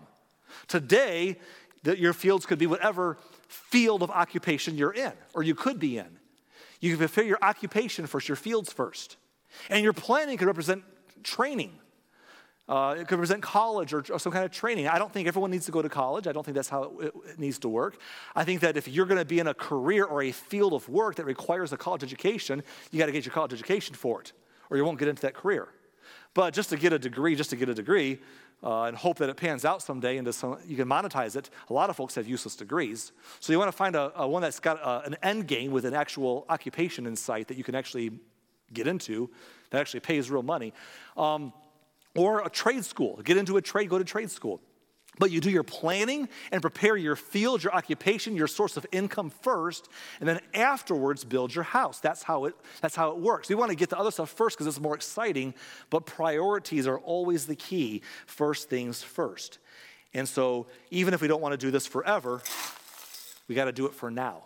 [0.68, 1.40] Today,
[1.82, 5.98] the, your fields could be whatever field of occupation you're in, or you could be
[5.98, 6.20] in.
[6.78, 9.16] You can fulfill your occupation first, your fields first.
[9.70, 10.84] And your planning could represent
[11.24, 11.72] training.
[12.66, 14.88] Uh, it could represent college or, or, some kind of training.
[14.88, 16.26] I don't think everyone needs to go to college.
[16.26, 17.98] I don't think that's how it, it needs to work.
[18.34, 20.88] I think that if you're going to be in a career or a field of
[20.88, 24.32] work that requires a college education, you got to get your college education for it,
[24.70, 25.68] or you won't get into that career.
[26.32, 28.18] But just to get a degree, just to get a degree,
[28.62, 31.50] uh, and hope that it pans out someday and some, you can monetize it.
[31.68, 33.12] A lot of folks have useless degrees.
[33.40, 35.84] So you want to find a, a one that's got a, an end game with
[35.84, 38.12] an actual occupation in sight that you can actually
[38.72, 39.30] get into
[39.70, 40.72] that actually pays real money.
[41.16, 41.52] Um,
[42.16, 43.20] or a trade school.
[43.24, 44.60] Get into a trade, go to trade school.
[45.18, 49.30] But you do your planning and prepare your field, your occupation, your source of income
[49.30, 52.00] first, and then afterwards build your house.
[52.00, 53.48] That's how it, that's how it works.
[53.48, 55.54] We want to get the other stuff first because it's more exciting,
[55.88, 58.02] but priorities are always the key.
[58.26, 59.58] First things first.
[60.14, 62.42] And so, even if we don't want to do this forever,
[63.48, 64.42] we got to do it for now.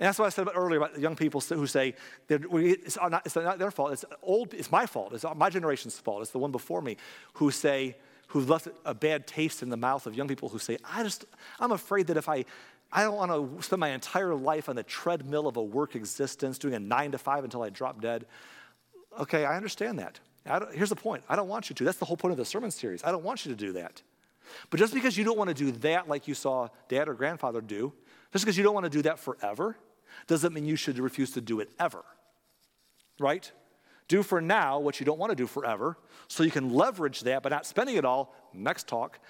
[0.00, 1.94] And that's what I said about earlier about young people who say
[2.28, 6.22] it's not, it's not their fault, it's, old, it's my fault, it's my generation's fault,
[6.22, 6.96] it's the one before me,
[7.34, 7.96] who say,
[8.28, 11.26] who left a bad taste in the mouth of young people who say, I just,
[11.58, 12.46] I'm afraid that if I,
[12.90, 16.56] I don't want to spend my entire life on the treadmill of a work existence,
[16.56, 18.24] doing a nine to five until I drop dead.
[19.18, 20.18] Okay, I understand that.
[20.46, 21.84] I here's the point I don't want you to.
[21.84, 23.04] That's the whole point of the sermon series.
[23.04, 24.00] I don't want you to do that.
[24.70, 27.60] But just because you don't want to do that like you saw dad or grandfather
[27.60, 27.92] do,
[28.32, 29.76] just because you don't want to do that forever,
[30.26, 32.04] doesn't mean you should refuse to do it ever.
[33.18, 33.50] Right?
[34.08, 35.96] Do for now what you don't want to do forever
[36.26, 39.20] so you can leverage that by not spending it all, next talk,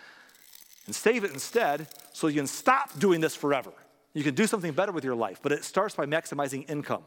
[0.86, 3.72] and save it instead so you can stop doing this forever.
[4.14, 7.02] You can do something better with your life, but it starts by maximizing income.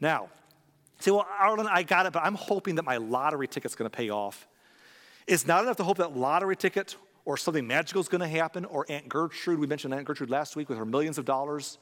[0.00, 0.30] Now,
[0.98, 3.96] say, well, Arlen, I got it, but I'm hoping that my lottery ticket's going to
[3.96, 4.48] pay off.
[5.26, 8.64] It's not enough to hope that lottery ticket or something magical is going to happen,
[8.64, 11.78] or Aunt Gertrude, we mentioned Aunt Gertrude last week with her millions of dollars,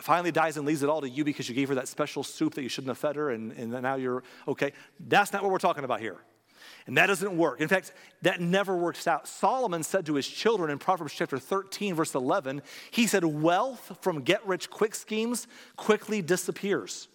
[0.00, 2.54] finally dies and leaves it all to you because you gave her that special soup
[2.54, 4.72] that you shouldn't have fed her, and, and now you're okay.
[4.98, 6.16] That's not what we're talking about here.
[6.86, 7.60] And that doesn't work.
[7.60, 9.28] In fact, that never works out.
[9.28, 14.22] Solomon said to his children in Proverbs chapter 13, verse 11, he said, Wealth from
[14.22, 17.08] get rich quick schemes quickly disappears.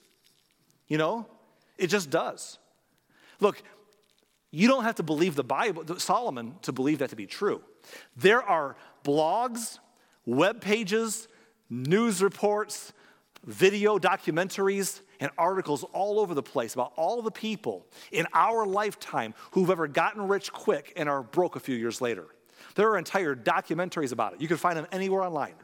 [0.87, 1.27] You know,
[1.77, 2.59] it just does.
[3.39, 3.61] Look,
[4.51, 7.61] you don't have to believe the Bible, Solomon, to believe that to be true.
[8.15, 9.79] There are blogs,
[10.25, 11.27] web pages,
[11.69, 12.93] news reports,
[13.45, 19.33] video documentaries, and articles all over the place about all the people in our lifetime
[19.51, 22.25] who've ever gotten rich quick and are broke a few years later.
[22.75, 24.41] There are entire documentaries about it.
[24.41, 25.55] You can find them anywhere online.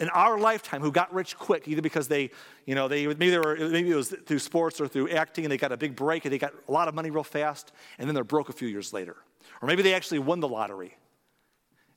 [0.00, 2.30] In our lifetime, who got rich quick, either because they,
[2.66, 5.52] you know, they maybe they were maybe it was through sports or through acting, and
[5.52, 8.08] they got a big break and they got a lot of money real fast, and
[8.08, 9.14] then they're broke a few years later.
[9.62, 10.96] Or maybe they actually won the lottery.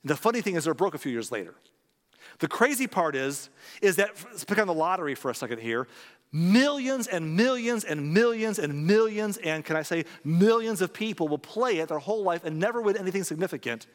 [0.04, 1.56] And the funny thing is, they're broke a few years later.
[2.38, 3.50] The crazy part is,
[3.82, 5.88] is that, let's pick on the lottery for a second here.
[6.30, 11.38] Millions and millions and millions and millions, and can I say millions of people will
[11.38, 13.86] play it their whole life and never win anything significant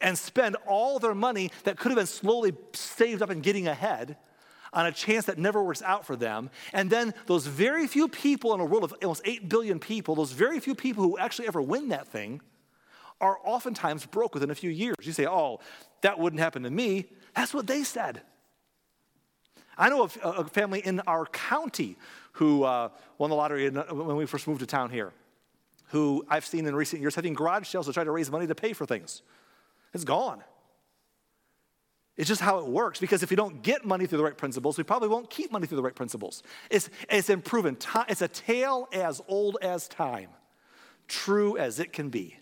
[0.00, 4.16] and spend all their money that could have been slowly saved up and getting ahead
[4.72, 6.48] on a chance that never works out for them.
[6.72, 10.30] And then those very few people in a world of almost 8 billion people, those
[10.30, 12.40] very few people who actually ever win that thing,
[13.20, 14.96] are oftentimes broke within a few years.
[15.02, 15.60] You say, oh,
[16.02, 17.06] that wouldn't happen to me.
[17.34, 18.22] That's what they said.
[19.78, 21.96] I know a, a family in our county
[22.32, 25.12] who uh, won the lottery when we first moved to town here,
[25.88, 28.54] who I've seen in recent years having garage sales to try to raise money to
[28.54, 29.22] pay for things.
[29.94, 30.42] It's gone.
[32.16, 34.76] It's just how it works because if you don't get money through the right principles,
[34.76, 36.42] we probably won't keep money through the right principles.
[36.68, 37.78] It's, it's improving.
[38.08, 40.28] It's a tale as old as time,
[41.08, 42.36] true as it can be.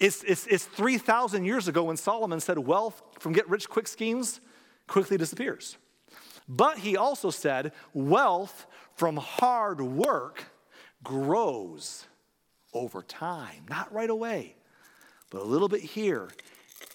[0.00, 4.40] It's, it's, it's 3,000 years ago when Solomon said wealth from get rich quick schemes
[4.86, 5.76] quickly disappears.
[6.48, 10.44] But he also said wealth from hard work
[11.04, 12.06] grows
[12.72, 14.56] over time, not right away,
[15.30, 16.28] but a little bit here.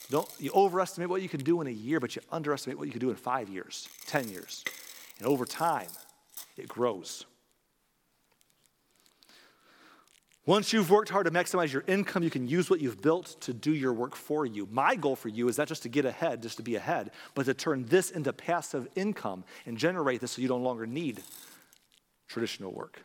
[0.09, 2.91] Don't you overestimate what you can do in a year, but you underestimate what you
[2.91, 4.63] can do in five years, 10 years.
[5.19, 5.87] And over time,
[6.57, 7.25] it grows.
[10.47, 13.51] Once you've worked hard to maximize your income, you can use what you've built to
[13.51, 14.67] do your work for you.
[14.71, 17.47] My goal for you is not just to get ahead, just to be ahead, but
[17.47, 21.23] to turn this into passive income and generate this so you no longer need
[22.27, 23.03] traditional work.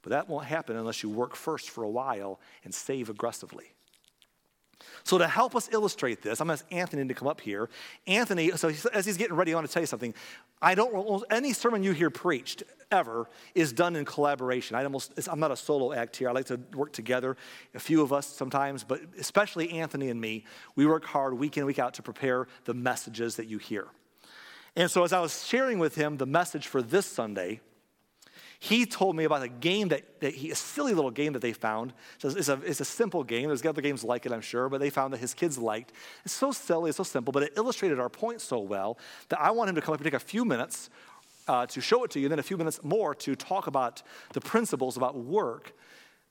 [0.00, 3.66] But that won't happen unless you work first for a while and save aggressively.
[5.04, 7.68] So, to help us illustrate this, I'm going to ask Anthony to come up here.
[8.06, 10.14] Anthony, so as he's getting ready, I want to tell you something.
[10.60, 14.76] I don't, any sermon you hear preached ever is done in collaboration.
[14.76, 16.28] I almost, I'm not a solo act here.
[16.28, 17.36] I like to work together,
[17.74, 20.44] a few of us sometimes, but especially Anthony and me.
[20.74, 23.88] We work hard week in, week out to prepare the messages that you hear.
[24.74, 27.60] And so, as I was sharing with him the message for this Sunday,
[28.60, 31.52] he told me about a game that, that he, a silly little game that they
[31.52, 31.92] found.
[32.22, 33.46] It's a, it's a simple game.
[33.46, 35.92] There's other games like it, I'm sure, but they found that his kids liked.
[36.24, 39.52] It's so silly, it's so simple, but it illustrated our point so well that I
[39.52, 40.90] want him to come up and take a few minutes
[41.46, 44.02] uh, to show it to you, and then a few minutes more to talk about
[44.32, 45.72] the principles about work.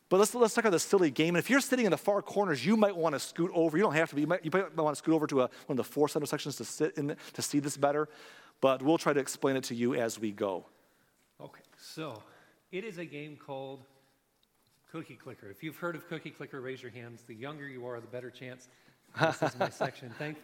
[0.09, 1.35] But let's, let's talk about this silly game.
[1.35, 3.77] And if you're sitting in the far corners, you might want to scoot over.
[3.77, 4.21] You don't have to be.
[4.21, 6.25] You might, you might want to scoot over to a, one of the four center
[6.25, 8.07] sections to sit in to see this better.
[8.61, 10.65] But we'll try to explain it to you as we go.
[11.41, 11.61] Okay.
[11.77, 12.21] So,
[12.71, 13.83] it is a game called
[14.91, 15.49] Cookie Clicker.
[15.49, 17.23] If you've heard of Cookie Clicker, raise your hands.
[17.27, 18.67] The younger you are, the better chance.
[19.19, 20.13] This is my section.
[20.17, 20.37] Thank.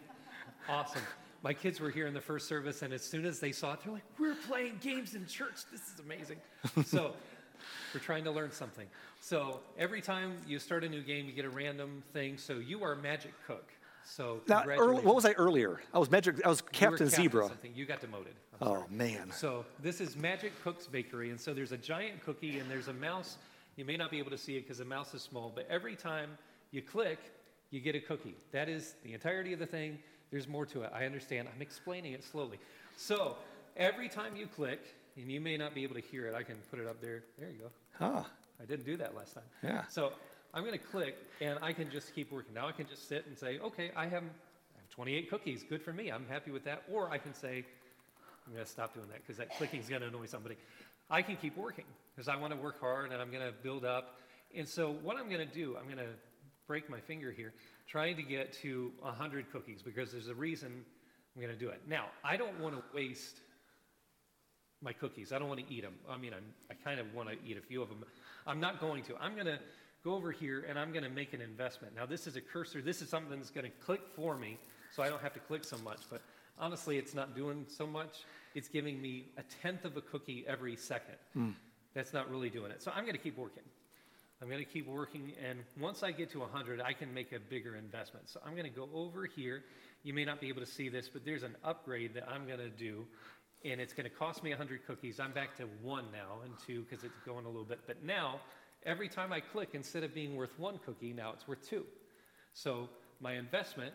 [0.68, 1.02] Awesome.
[1.42, 3.80] My kids were here in the first service, and as soon as they saw it,
[3.84, 5.62] they're like, "We're playing games in church.
[5.70, 6.38] This is amazing."
[6.86, 7.14] so,
[7.92, 8.86] we're trying to learn something.
[9.20, 12.38] So every time you start a new game, you get a random thing.
[12.38, 13.72] So you are Magic Cook.
[14.06, 15.80] So now, early, what was I earlier?
[15.92, 16.44] I was Magic.
[16.44, 17.48] I was Captain, Captain Zebra.
[17.48, 17.72] Something.
[17.74, 18.34] You got demoted.
[18.60, 18.84] I'm oh sorry.
[18.90, 19.32] man.
[19.32, 22.92] So this is Magic Cook's Bakery, and so there's a giant cookie and there's a
[22.92, 23.36] mouse.
[23.76, 25.96] You may not be able to see it because the mouse is small, but every
[25.96, 26.30] time
[26.70, 27.18] you click,
[27.70, 28.36] you get a cookie.
[28.52, 29.98] That is the entirety of the thing.
[30.30, 30.92] There's more to it.
[30.94, 31.48] I understand.
[31.54, 32.58] I'm explaining it slowly.
[32.96, 33.36] So
[33.76, 34.80] every time you click,
[35.16, 36.34] and you may not be able to hear it.
[36.34, 37.22] I can put it up there.
[37.38, 37.70] There you go.
[37.98, 38.24] Huh.
[38.60, 39.44] I didn't do that last time.
[39.62, 39.84] Yeah.
[39.88, 40.12] So
[40.52, 42.54] I'm going to click, and I can just keep working.
[42.54, 45.64] Now I can just sit and say, okay, I have, I have 28 cookies.
[45.68, 46.10] Good for me.
[46.10, 46.82] I'm happy with that.
[46.92, 47.64] Or I can say,
[48.46, 50.56] I'm going to stop doing that because that clicking is going to annoy somebody.
[51.10, 53.84] I can keep working because I want to work hard and I'm going to build
[53.84, 54.18] up.
[54.54, 56.12] And so what I'm going to do, I'm going to
[56.66, 57.52] break my finger here,
[57.86, 60.84] trying to get to 100 cookies because there's a reason
[61.34, 61.82] I'm going to do it.
[61.88, 63.36] Now, I don't want to waste
[64.82, 65.32] my cookies.
[65.32, 65.94] I don't want to eat them.
[66.08, 68.04] I mean, I'm, I kind of want to eat a few of them.
[68.46, 69.16] I'm not going to.
[69.20, 69.58] I'm going to
[70.04, 71.94] go over here and I'm going to make an investment.
[71.96, 72.82] Now, this is a cursor.
[72.82, 74.58] This is something that's going to click for me,
[74.94, 76.00] so I don't have to click so much.
[76.10, 76.20] But
[76.58, 78.24] honestly, it's not doing so much.
[78.54, 81.16] It's giving me a tenth of a cookie every second.
[81.36, 81.54] Mm.
[81.94, 82.82] That's not really doing it.
[82.82, 83.62] So I'm going to keep working.
[84.42, 87.38] I'm going to keep working, and once I get to 100, I can make a
[87.38, 88.28] bigger investment.
[88.28, 89.62] So I'm going to go over here.
[90.02, 92.58] You may not be able to see this, but there's an upgrade that I'm going
[92.58, 93.06] to do,
[93.64, 95.18] and it's going to cost me 100 cookies.
[95.18, 97.80] I'm back to one now and two because it's going a little bit.
[97.86, 98.40] But now,
[98.84, 101.86] every time I click, instead of being worth one cookie, now it's worth two.
[102.52, 102.88] So
[103.20, 103.94] my investment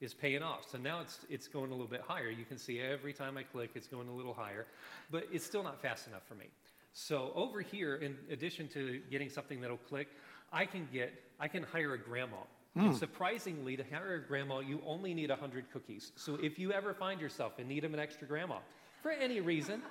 [0.00, 0.70] is paying off.
[0.70, 2.28] So now it's, it's going a little bit higher.
[2.28, 4.66] You can see every time I click, it's going a little higher,
[5.10, 6.46] but it's still not fast enough for me.
[6.92, 10.08] So over here, in addition to getting something that'll click,
[10.52, 12.36] I can get, I can hire a grandma.
[12.76, 12.86] Mm.
[12.86, 16.12] And surprisingly, to hire a grandma, you only need 100 cookies.
[16.16, 18.58] So if you ever find yourself in need of an extra grandma,
[19.02, 19.82] for any reason,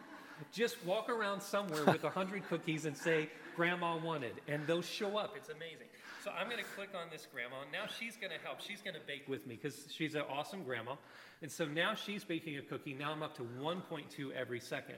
[0.52, 5.36] just walk around somewhere with 100 cookies and say, Grandma wanted, and they'll show up.
[5.38, 5.88] It's amazing.
[6.26, 7.58] So I'm going to click on this grandma.
[7.72, 8.60] Now she's going to help.
[8.60, 10.96] She's going to bake with me because she's an awesome grandma.
[11.44, 12.96] And so now she's baking a cookie.
[12.96, 14.96] Now I'm up to 1.2 every second.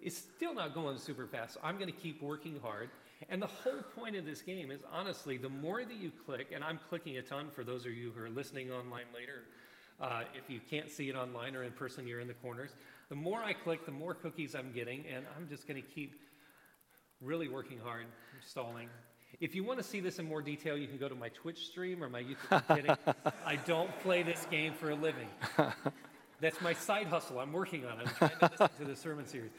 [0.00, 1.54] It's still not going super fast.
[1.54, 2.90] So I'm going to keep working hard.
[3.28, 6.62] And the whole point of this game is honestly, the more that you click, and
[6.62, 9.42] I'm clicking a ton for those of you who are listening online later,
[10.00, 12.70] uh, if you can't see it online or in person, you're in the corners.
[13.08, 16.14] The more I click, the more cookies I'm getting, and I'm just going to keep
[17.20, 18.06] really working hard,
[18.46, 18.88] stalling.
[19.38, 21.66] If you want to see this in more detail, you can go to my Twitch
[21.66, 22.62] stream or my YouTube.
[22.68, 22.96] I'm kidding.
[23.46, 25.28] I don't play this game for a living.
[26.40, 27.38] That's my side hustle.
[27.38, 28.08] I'm working on it.
[28.08, 29.50] I'm trying to listen to the sermon series.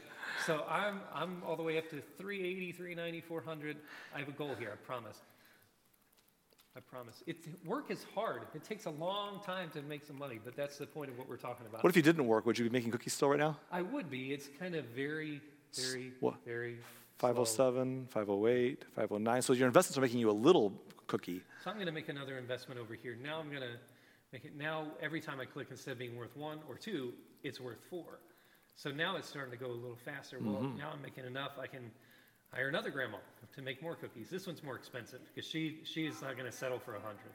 [0.46, 3.76] So I'm, I'm all the way up to 380, 390, 400.
[4.14, 5.18] I have a goal here, I promise.
[6.76, 7.22] I promise.
[7.26, 8.42] It's, work is hard.
[8.54, 11.28] It takes a long time to make some money, but that's the point of what
[11.28, 11.84] we're talking about.
[11.84, 12.46] What if you didn't work?
[12.46, 13.58] Would you be making cookies still right now?
[13.70, 14.32] I would be.
[14.32, 15.40] It's kind of very,
[15.74, 16.36] very, what?
[16.46, 16.78] very
[17.18, 19.42] 507, 508, 509.
[19.42, 20.72] So your investments are making you a little
[21.06, 21.42] cookie.
[21.62, 23.16] So I'm going to make another investment over here.
[23.22, 23.76] Now I'm going to
[24.32, 27.60] make it, now every time I click, instead of being worth one or two, it's
[27.60, 28.18] worth four.
[28.76, 30.38] So now it's starting to go a little faster.
[30.40, 30.78] Well, mm-hmm.
[30.78, 31.52] now I'm making enough.
[31.60, 31.90] I can
[32.52, 33.18] hire another grandma
[33.54, 34.30] to make more cookies.
[34.30, 37.32] This one's more expensive because she she's not going to settle for a hundred.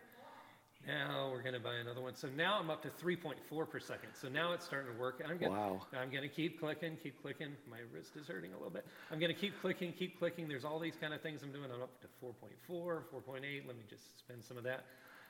[0.88, 2.16] Now we're going to buy another one.
[2.16, 4.10] So now I'm up to 3.4 per second.
[4.14, 5.22] So now it's starting to work.
[5.28, 5.82] I'm going wow.
[5.94, 7.50] I'm going to keep clicking, keep clicking.
[7.70, 8.86] My wrist is hurting a little bit.
[9.12, 10.48] I'm going to keep clicking, keep clicking.
[10.48, 11.70] There's all these kind of things I'm doing.
[11.74, 13.68] I'm up to 4.4, 4.8.
[13.68, 14.86] Let me just spend some of that.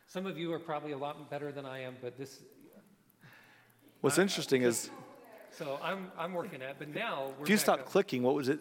[0.06, 2.42] Some of you are probably a lot better than I am, but this.
[4.02, 4.92] What's I, interesting I, is
[5.50, 7.86] so I'm, I'm working at, but now if you stop up.
[7.88, 8.60] clicking, what was it?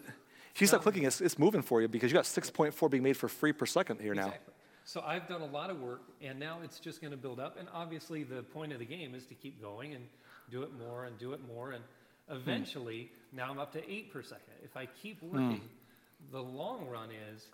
[0.55, 3.03] If you stop um, clicking, it's, it's moving for you because you got 6.4 being
[3.03, 4.39] made for free per second here exactly.
[4.47, 4.53] now.
[4.87, 7.57] So I've done a lot of work, and now it's just going to build up.
[7.59, 10.05] And obviously, the point of the game is to keep going and
[10.49, 11.71] do it more and do it more.
[11.71, 11.83] And
[12.29, 13.35] eventually, hmm.
[13.35, 14.53] now I'm up to eight per second.
[14.63, 15.27] If I keep hmm.
[15.27, 16.31] working, hmm.
[16.31, 17.45] the long run is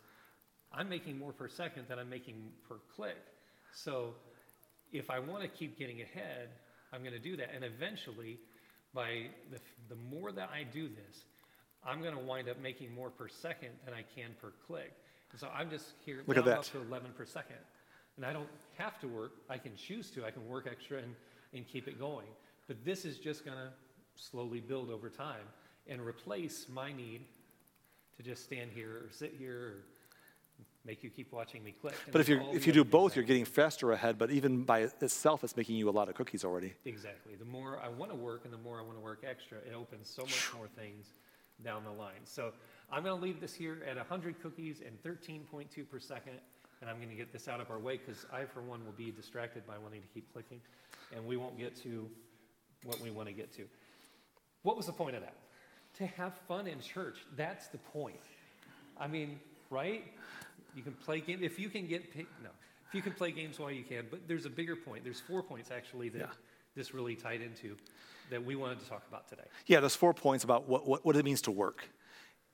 [0.71, 2.35] I'm making more per second than I'm making
[2.69, 3.17] per click.
[3.73, 4.13] So
[4.91, 6.49] if I want to keep getting ahead,
[6.93, 7.49] I'm going to do that.
[7.55, 8.37] And eventually,
[8.93, 9.57] by the,
[9.89, 11.25] the more that I do this,
[11.83, 14.93] I'm going to wind up making more per second than I can per click.
[15.33, 16.59] And so I'm just here Look at that.
[16.59, 17.57] up to 11 per second.
[18.15, 19.31] And I don't have to work.
[19.49, 20.25] I can choose to.
[20.25, 21.15] I can work extra and,
[21.53, 22.27] and keep it going.
[22.67, 23.69] But this is just going to
[24.15, 25.41] slowly build over time
[25.87, 27.21] and replace my need
[28.17, 29.73] to just stand here or sit here or
[30.85, 31.95] make you keep watching me click.
[32.11, 34.19] but if you if you do both, you're getting faster ahead.
[34.19, 36.73] But even by itself, it's making you a lot of cookies already.
[36.85, 37.33] Exactly.
[37.35, 39.73] The more I want to work, and the more I want to work extra, it
[39.75, 41.07] opens so much more things
[41.63, 42.25] down the line.
[42.25, 42.51] So
[42.93, 46.33] I'm going to leave this here at 100 cookies and 13.2 per second,
[46.79, 48.91] and I'm going to get this out of our way because I, for one, will
[48.91, 50.61] be distracted by wanting to keep clicking,
[51.11, 52.07] and we won't get to
[52.83, 53.63] what we want to get to.
[54.61, 55.33] What was the point of that?
[55.97, 57.17] To have fun in church.
[57.35, 58.21] That's the point.
[58.95, 59.39] I mean,
[59.71, 60.03] right?
[60.75, 61.41] You can play games.
[61.41, 62.49] If you can get, picked, no,
[62.87, 65.03] if you can play games while you can, but there's a bigger point.
[65.03, 66.25] There's four points actually that yeah.
[66.75, 67.75] this really tied into
[68.29, 69.47] that we wanted to talk about today.
[69.65, 71.89] Yeah, there's four points about what, what, what it means to work.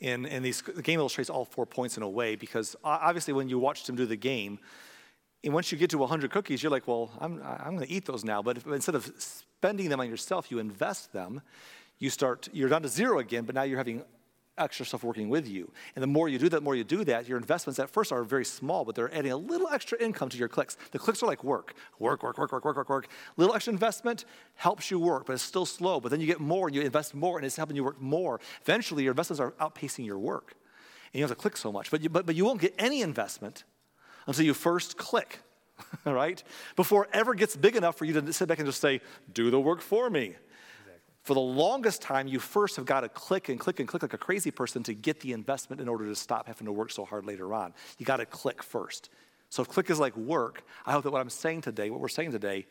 [0.02, 3.50] And, and these, the game illustrates all four points in a way because obviously when
[3.50, 4.60] you watch them do the game,
[5.44, 8.06] and once you get to 100 cookies, you're like, well, I'm, I'm going to eat
[8.06, 8.42] those now.
[8.42, 11.42] But if, instead of spending them on yourself, you invest them,
[11.98, 14.04] you start, you're down to zero again, but now you're having
[14.60, 15.72] extra stuff working with you.
[15.96, 18.12] And the more you do that, the more you do that, your investments at first
[18.12, 20.78] are very small, but they're adding a little extra income to your clicks.
[20.92, 21.74] The clicks are like work.
[22.00, 23.08] Work, work, work, work, work, work, work.
[23.38, 26.00] Little extra investment helps you work, but it's still slow.
[26.00, 28.40] But then you get more and you invest more and it's helping you work more.
[28.62, 30.56] Eventually, your investments are outpacing your work.
[31.14, 31.90] And you have to click so much.
[31.90, 33.64] But you, but, but you won't get any investment
[34.28, 35.40] until you first click,
[36.06, 36.44] right?
[36.76, 39.02] Before ever gets big enough for you to sit back and just say,
[39.34, 40.36] do the work for me.
[41.24, 44.14] For the longest time, you first have got to click and click and click like
[44.14, 47.06] a crazy person to get the investment in order to stop having to work so
[47.06, 47.74] hard later on.
[47.98, 49.10] You got to click first.
[49.50, 52.08] So if click is like work, I hope that what I'm saying today, what we're
[52.08, 52.68] saying today,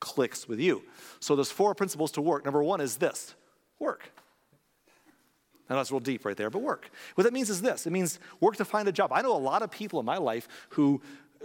[0.00, 0.82] clicks with you.
[1.20, 2.44] So there's four principles to work.
[2.44, 3.34] Number one is this
[3.78, 4.10] work.
[5.68, 6.90] Now that's real deep right there, but work.
[7.14, 9.12] What that means is this it means work to find a job.
[9.12, 11.00] I know a lot of people in my life who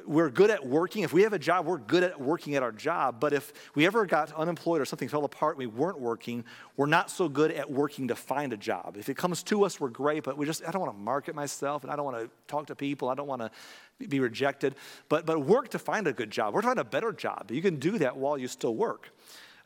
[0.05, 1.03] we're good at working.
[1.03, 3.19] If we have a job, we're good at working at our job.
[3.19, 6.43] But if we ever got unemployed or something fell apart, we weren't working,
[6.77, 8.95] we're not so good at working to find a job.
[8.97, 11.35] If it comes to us, we're great, but we just, I don't want to market
[11.35, 13.09] myself and I don't want to talk to people.
[13.09, 13.51] I don't want to
[14.07, 14.75] be rejected.
[15.09, 16.53] But, but work to find a good job.
[16.53, 17.51] We're trying a better job.
[17.51, 19.09] You can do that while you still work.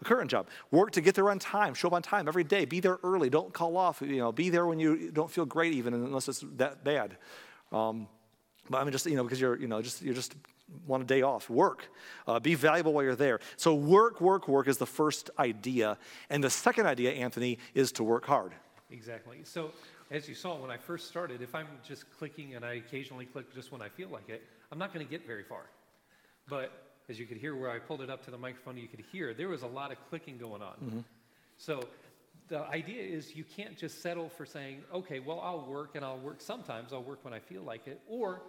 [0.02, 0.48] A current job.
[0.72, 1.74] Work to get there on time.
[1.74, 2.66] Show up on time every day.
[2.66, 3.30] Be there early.
[3.30, 4.02] Don't call off.
[4.02, 7.18] You know, be there when you don't feel great, even unless it's that bad.
[7.72, 8.08] Um,
[8.70, 10.36] but I mean, just you know, because you're you know, just you're just
[10.88, 11.50] want a day off.
[11.50, 11.88] Work.
[12.28, 13.40] Uh, be valuable while you're there.
[13.58, 15.98] So work, work, work is the first idea,
[16.30, 18.54] and the second idea, Anthony, is to work hard.
[18.92, 19.40] Exactly.
[19.44, 19.72] So
[20.12, 23.54] as you saw when I first started, if I'm just clicking and I occasionally click
[23.54, 25.64] just when I feel like it, I'm not going to get very far.
[26.48, 26.72] But
[27.10, 29.34] as you could hear where I pulled it up to the microphone, you could hear
[29.34, 30.76] there was a lot of clicking going on.
[30.84, 31.00] Mm-hmm.
[31.58, 31.82] So
[32.48, 36.20] the idea is you can't just settle for saying, okay, well, I'll work and I'll
[36.20, 38.02] work sometimes, I'll work when I feel like it.
[38.08, 38.42] Or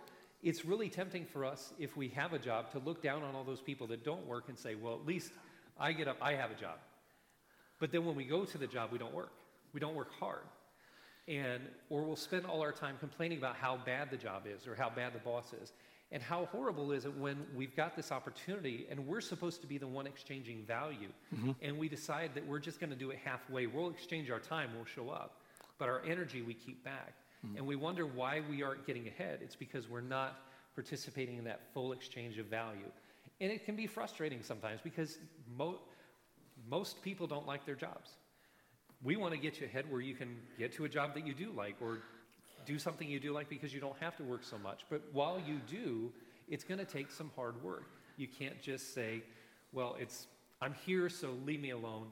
[0.43, 3.45] it's really tempting for us, if we have a job, to look down on all
[3.45, 5.33] those people that don't work and say, well, at least
[5.79, 6.79] I get up, I have a job.
[7.79, 9.33] But then when we go to the job, we don't work.
[9.73, 10.45] We don't work hard.
[11.29, 14.75] And, or we'll spend all our time complaining about how bad the job is or
[14.75, 15.73] how bad the boss is.
[16.13, 19.77] And how horrible is it when we've got this opportunity and we're supposed to be
[19.77, 21.51] the one exchanging value mm-hmm.
[21.63, 23.67] and we decide that we're just going to do it halfway.
[23.67, 25.41] We'll exchange our time, we'll show up,
[25.79, 27.15] but our energy we keep back.
[27.45, 27.57] Mm-hmm.
[27.57, 29.41] And we wonder why we aren't getting ahead.
[29.43, 30.43] It's because we're not
[30.75, 32.91] participating in that full exchange of value.
[33.41, 35.19] And it can be frustrating sometimes because
[35.57, 35.81] mo-
[36.69, 38.11] most people don't like their jobs.
[39.03, 41.35] We want to get you ahead where you can get to a job that you
[41.35, 41.99] do like or
[42.67, 44.85] do something you do like because you don't have to work so much.
[44.91, 46.13] But while you do,
[46.49, 47.89] it's going to take some hard work.
[48.17, 49.23] You can't just say,
[49.73, 50.27] well, it's
[50.61, 52.09] I'm here, so leave me alone.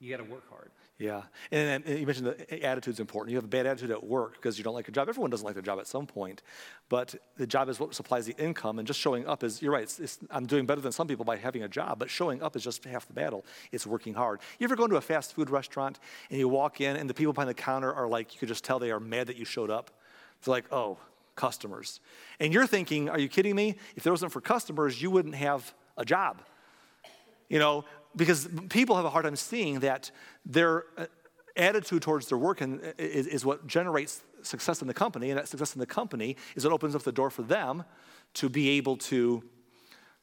[0.00, 0.70] You got to work hard.
[0.98, 3.30] Yeah, and, and, you mentioned the attitude's important.
[3.30, 5.08] You have a bad attitude at work because you don't like your job.
[5.08, 6.42] Everyone doesn't like their job at some point,
[6.90, 9.62] but the job is what supplies the income, and just showing up is.
[9.62, 9.82] You're right.
[9.82, 12.54] It's, it's, I'm doing better than some people by having a job, but showing up
[12.54, 13.46] is just half the battle.
[13.72, 14.40] It's working hard.
[14.58, 15.98] You ever go into a fast food restaurant
[16.28, 18.62] and you walk in, and the people behind the counter are like, you could just
[18.62, 19.90] tell they are mad that you showed up.
[20.44, 20.98] They're like, oh,
[21.34, 22.00] customers,
[22.40, 23.76] and you're thinking, are you kidding me?
[23.96, 26.42] If there wasn't for customers, you wouldn't have a job.
[27.48, 27.84] You know,
[28.16, 30.10] because people have a hard time seeing that
[30.44, 31.06] their uh,
[31.56, 35.38] attitude towards their work and, uh, is, is what generates success in the company, and
[35.38, 37.84] that success in the company is what opens up the door for them
[38.34, 39.42] to be able to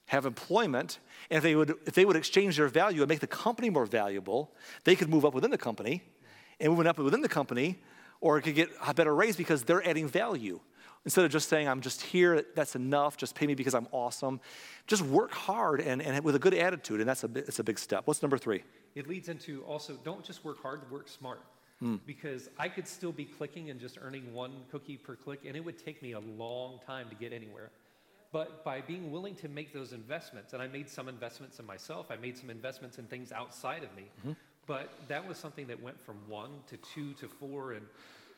[0.08, 1.00] have employment.
[1.30, 3.86] And if they would, if they would exchange their value and make the company more
[3.86, 6.04] valuable, they could move up within the company.
[6.60, 7.78] And moving up within the company,
[8.20, 10.60] or could get a better raise because they're adding value.
[11.08, 14.42] Instead of just saying, I'm just here, that's enough, just pay me because I'm awesome.
[14.88, 17.80] Just work hard and, and with a good attitude, and that's a, it's a big
[17.80, 18.02] step.
[18.08, 18.62] What's number three?
[18.94, 21.40] It leads into also don't just work hard, work smart.
[21.82, 22.02] Mm.
[22.06, 25.64] Because I could still be clicking and just earning one cookie per click, and it
[25.64, 27.70] would take me a long time to get anywhere.
[28.34, 32.08] But by being willing to make those investments, and I made some investments in myself,
[32.10, 34.34] I made some investments in things outside of me, mm-hmm.
[34.66, 37.86] but that was something that went from one to two to four and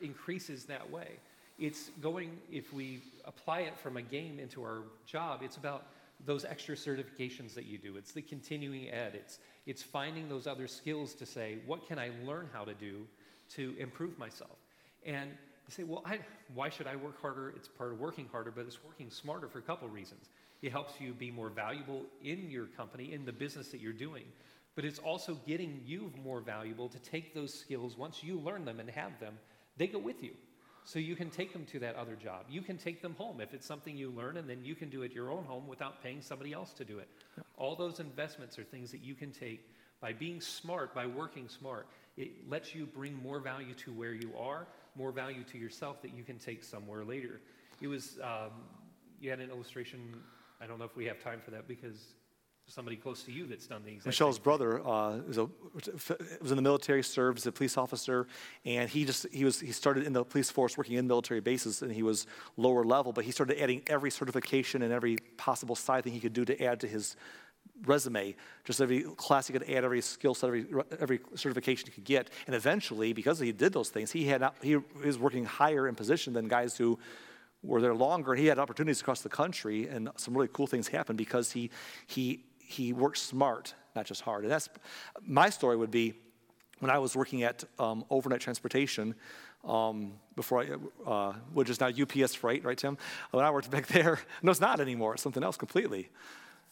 [0.01, 1.17] increases that way.
[1.59, 5.87] It's going, if we apply it from a game into our job, it's about
[6.25, 7.97] those extra certifications that you do.
[7.97, 9.13] It's the continuing ed.
[9.15, 13.05] It's, it's finding those other skills to say, what can I learn how to do
[13.55, 14.57] to improve myself?
[15.05, 16.19] And you say, well, I,
[16.53, 17.53] why should I work harder?
[17.55, 20.29] It's part of working harder, but it's working smarter for a couple reasons.
[20.61, 24.23] It helps you be more valuable in your company, in the business that you're doing.
[24.75, 28.79] But it's also getting you more valuable to take those skills, once you learn them
[28.79, 29.37] and have them,
[29.77, 30.31] they go with you.
[30.85, 32.45] So you can take them to that other job.
[32.49, 35.03] You can take them home if it's something you learn, and then you can do
[35.03, 37.07] it your own home without paying somebody else to do it.
[37.37, 37.43] Yeah.
[37.57, 39.69] All those investments are things that you can take
[40.01, 41.87] by being smart, by working smart.
[42.17, 46.13] It lets you bring more value to where you are, more value to yourself that
[46.15, 47.39] you can take somewhere later.
[47.81, 48.51] It was, um,
[49.21, 49.99] you had an illustration.
[50.61, 52.13] I don't know if we have time for that because
[52.69, 55.49] somebody close to you that's done the exact Michelle's brother uh, was, a,
[56.41, 58.27] was in the military, served as a police officer,
[58.63, 61.81] and he just he was he started in the police force working in military bases,
[61.81, 66.03] and he was lower level, but he started adding every certification and every possible side
[66.03, 67.15] thing he could do to add to his
[67.85, 70.65] resume, just every class he could add, every skill set, every,
[70.99, 72.29] every certification he could get.
[72.45, 76.33] And eventually, because he did those things, he, had, he was working higher in position
[76.33, 76.99] than guys who
[77.63, 78.35] were there longer.
[78.35, 81.69] He had opportunities across the country, and some really cool things happened because he,
[82.07, 84.43] he he worked smart, not just hard.
[84.43, 84.69] And that's
[85.25, 86.13] my story would be
[86.79, 89.15] when I was working at um, Overnite Transportation,
[89.65, 92.95] um, before I, uh, which is now UPS Freight, right, Tim?
[93.31, 95.15] When I worked back there, no, it's not anymore.
[95.15, 96.09] It's something else completely.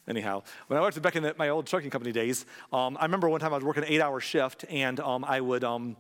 [0.08, 3.28] Anyhow, when I worked back in the, my old trucking company days, um, I remember
[3.28, 5.98] one time I was working an eight-hour shift, and um, I would, um,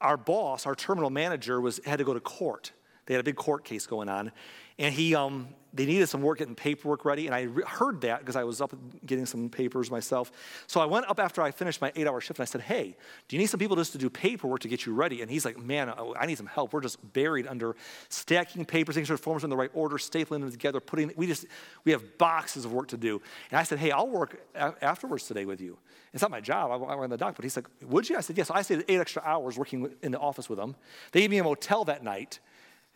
[0.00, 2.72] our boss, our terminal manager, was had to go to court.
[3.04, 4.32] They had a big court case going on,
[4.78, 8.20] and he, um, they needed some work getting paperwork ready, and I re- heard that
[8.20, 10.32] because I was up getting some papers myself.
[10.66, 12.96] So I went up after I finished my eight-hour shift, and I said, "Hey,
[13.28, 15.44] do you need some people just to do paperwork to get you ready?" And he's
[15.44, 16.72] like, "Man, oh, I need some help.
[16.72, 17.76] We're just buried under
[18.08, 21.12] stacking papers, making sure forms are in the right order, stapling them together, putting.
[21.16, 21.46] We just
[21.84, 25.26] we have boxes of work to do." And I said, "Hey, I'll work a- afterwards
[25.26, 25.78] today with you.
[26.14, 26.70] It's not my job.
[26.70, 28.62] I, I in the dock." But he's like, "Would you?" I said, "Yes." So I
[28.62, 30.76] stayed eight extra hours working in the office with him.
[31.12, 32.40] They gave me a motel that night.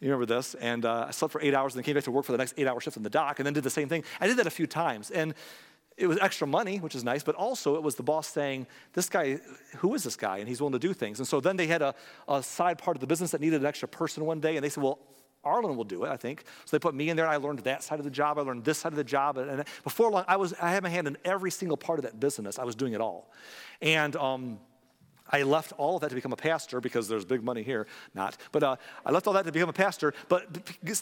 [0.02, 0.54] You remember this?
[0.54, 2.38] And uh, I slept for eight hours and then came back to work for the
[2.38, 4.02] next eight hour shift in the dock and then did the same thing.
[4.20, 5.12] I did that a few times.
[5.12, 5.32] And
[5.96, 9.08] it was extra money, which is nice, but also it was the boss saying, This
[9.08, 9.38] guy,
[9.76, 10.38] who is this guy?
[10.38, 11.20] And he's willing to do things.
[11.20, 11.94] And so then they had a,
[12.28, 14.70] a side part of the business that needed an extra person one day, and they
[14.70, 14.98] said, Well,
[15.44, 16.44] Arlen will do it, I think.
[16.64, 18.38] So they put me in there, and I learned that side of the job.
[18.38, 19.38] I learned this side of the job.
[19.38, 22.18] And before long, I, was, I had my hand in every single part of that
[22.18, 22.58] business.
[22.58, 23.30] I was doing it all.
[23.80, 24.58] And um,
[25.32, 28.36] I left all of that to become a pastor because there's big money here, not.
[28.52, 30.12] But uh, I left all that to become a pastor.
[30.28, 30.46] But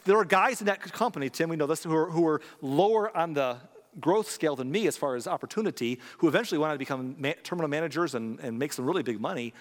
[0.04, 3.14] there are guys in that company, Tim, we know this, who are, who are lower
[3.16, 3.56] on the
[3.98, 7.68] growth scale than me as far as opportunity, who eventually wanted to become ma- terminal
[7.68, 9.52] managers and, and make some really big money.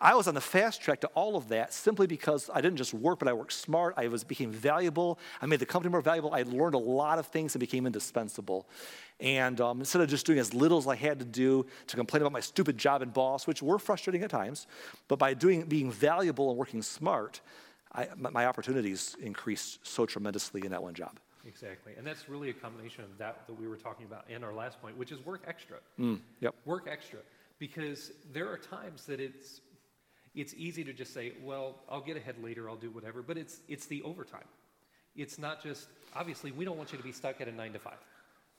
[0.00, 2.94] I was on the fast track to all of that simply because I didn't just
[2.94, 3.94] work, but I worked smart.
[3.96, 5.18] I was, became valuable.
[5.42, 6.32] I made the company more valuable.
[6.32, 8.68] I learned a lot of things and became indispensable.
[9.18, 12.22] And um, instead of just doing as little as I had to do to complain
[12.22, 14.68] about my stupid job and boss, which were frustrating at times,
[15.08, 17.40] but by doing, being valuable and working smart,
[17.92, 21.18] I, my opportunities increased so tremendously in that one job.
[21.44, 21.94] Exactly.
[21.96, 24.80] And that's really a combination of that that we were talking about in our last
[24.80, 25.78] point, which is work extra.
[25.98, 26.54] Mm, yep.
[26.66, 27.20] Work extra.
[27.58, 29.62] Because there are times that it's
[30.38, 33.60] it's easy to just say, well, I'll get ahead later, I'll do whatever, but it's,
[33.68, 34.46] it's the overtime.
[35.16, 37.80] It's not just, obviously, we don't want you to be stuck at a nine to
[37.80, 37.98] five.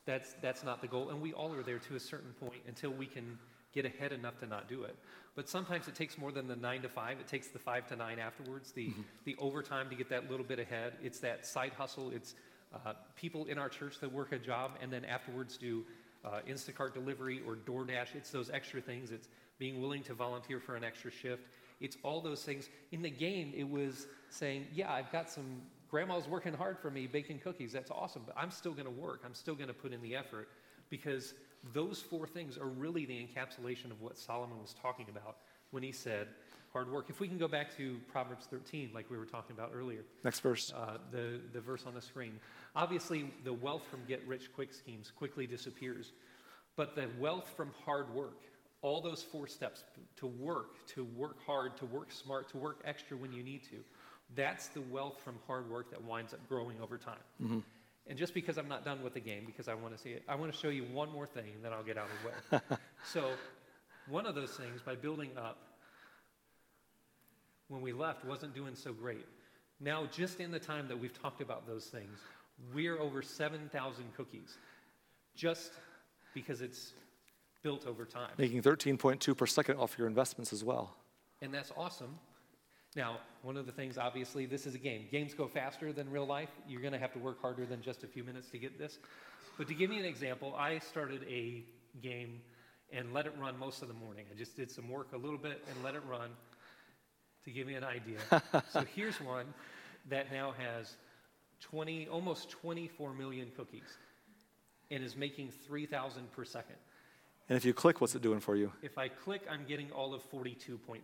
[0.05, 2.91] That's, that's not the goal, and we all are there to a certain point until
[2.91, 3.39] we can
[3.73, 4.95] get ahead enough to not do it.
[5.35, 7.17] But sometimes it takes more than the nine to five.
[7.19, 9.01] It takes the five to nine afterwards, the, mm-hmm.
[9.23, 10.93] the overtime to get that little bit ahead.
[11.01, 12.11] It's that side hustle.
[12.13, 12.35] It's
[12.73, 15.85] uh, people in our church that work a job and then afterwards do
[16.25, 18.15] uh, Instacart delivery or DoorDash.
[18.15, 19.11] It's those extra things.
[19.11, 21.43] It's being willing to volunteer for an extra shift.
[21.79, 22.69] It's all those things.
[22.91, 27.07] In the game, it was saying, yeah, I've got some, grandma's working hard for me
[27.07, 27.71] baking cookies.
[27.71, 29.21] That's awesome, but I'm still going to work.
[29.25, 30.49] I'm still going to put in the effort
[30.89, 31.33] because
[31.73, 35.37] those four things are really the encapsulation of what Solomon was talking about
[35.71, 36.27] when he said,
[36.71, 37.05] hard work.
[37.09, 40.03] If we can go back to Proverbs 13, like we were talking about earlier.
[40.23, 40.71] Next verse.
[40.75, 42.39] Uh, the, the verse on the screen.
[42.75, 46.11] Obviously, the wealth from get rich quick schemes quickly disappears,
[46.75, 48.43] but the wealth from hard work
[48.81, 49.83] all those four steps
[50.17, 53.77] to work, to work hard, to work smart, to work extra when you need to.
[54.35, 57.15] That's the wealth from hard work that winds up growing over time.
[57.43, 57.59] Mm-hmm.
[58.07, 60.23] And just because I'm not done with the game, because I want to see it,
[60.27, 62.55] I want to show you one more thing, and then I'll get out of the
[62.57, 62.77] way.
[63.05, 63.31] so,
[64.07, 65.57] one of those things, by building up,
[67.67, 69.25] when we left, wasn't doing so great.
[69.79, 72.17] Now, just in the time that we've talked about those things,
[72.73, 74.57] we're over 7,000 cookies,
[75.35, 75.71] just
[76.33, 76.93] because it's
[77.61, 78.31] built over time.
[78.37, 80.95] Making 13.2 per second off your investments as well.
[81.41, 82.17] And that's awesome.
[82.95, 85.05] Now, one of the things, obviously, this is a game.
[85.11, 86.49] Games go faster than real life.
[86.67, 88.97] You're going to have to work harder than just a few minutes to get this.
[89.57, 91.63] But to give you an example, I started a
[92.01, 92.41] game
[92.91, 94.25] and let it run most of the morning.
[94.33, 96.31] I just did some work a little bit and let it run
[97.45, 98.17] to give you an idea.
[98.71, 99.45] so here's one
[100.09, 100.95] that now has
[101.61, 103.97] 20, almost 24 million cookies
[104.89, 106.75] and is making 3,000 per second.
[107.49, 108.71] And if you click, what's it doing for you?
[108.81, 111.01] If I click, I'm getting all of 42.7.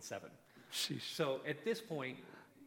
[0.72, 1.14] Sheesh.
[1.14, 2.18] So at this point,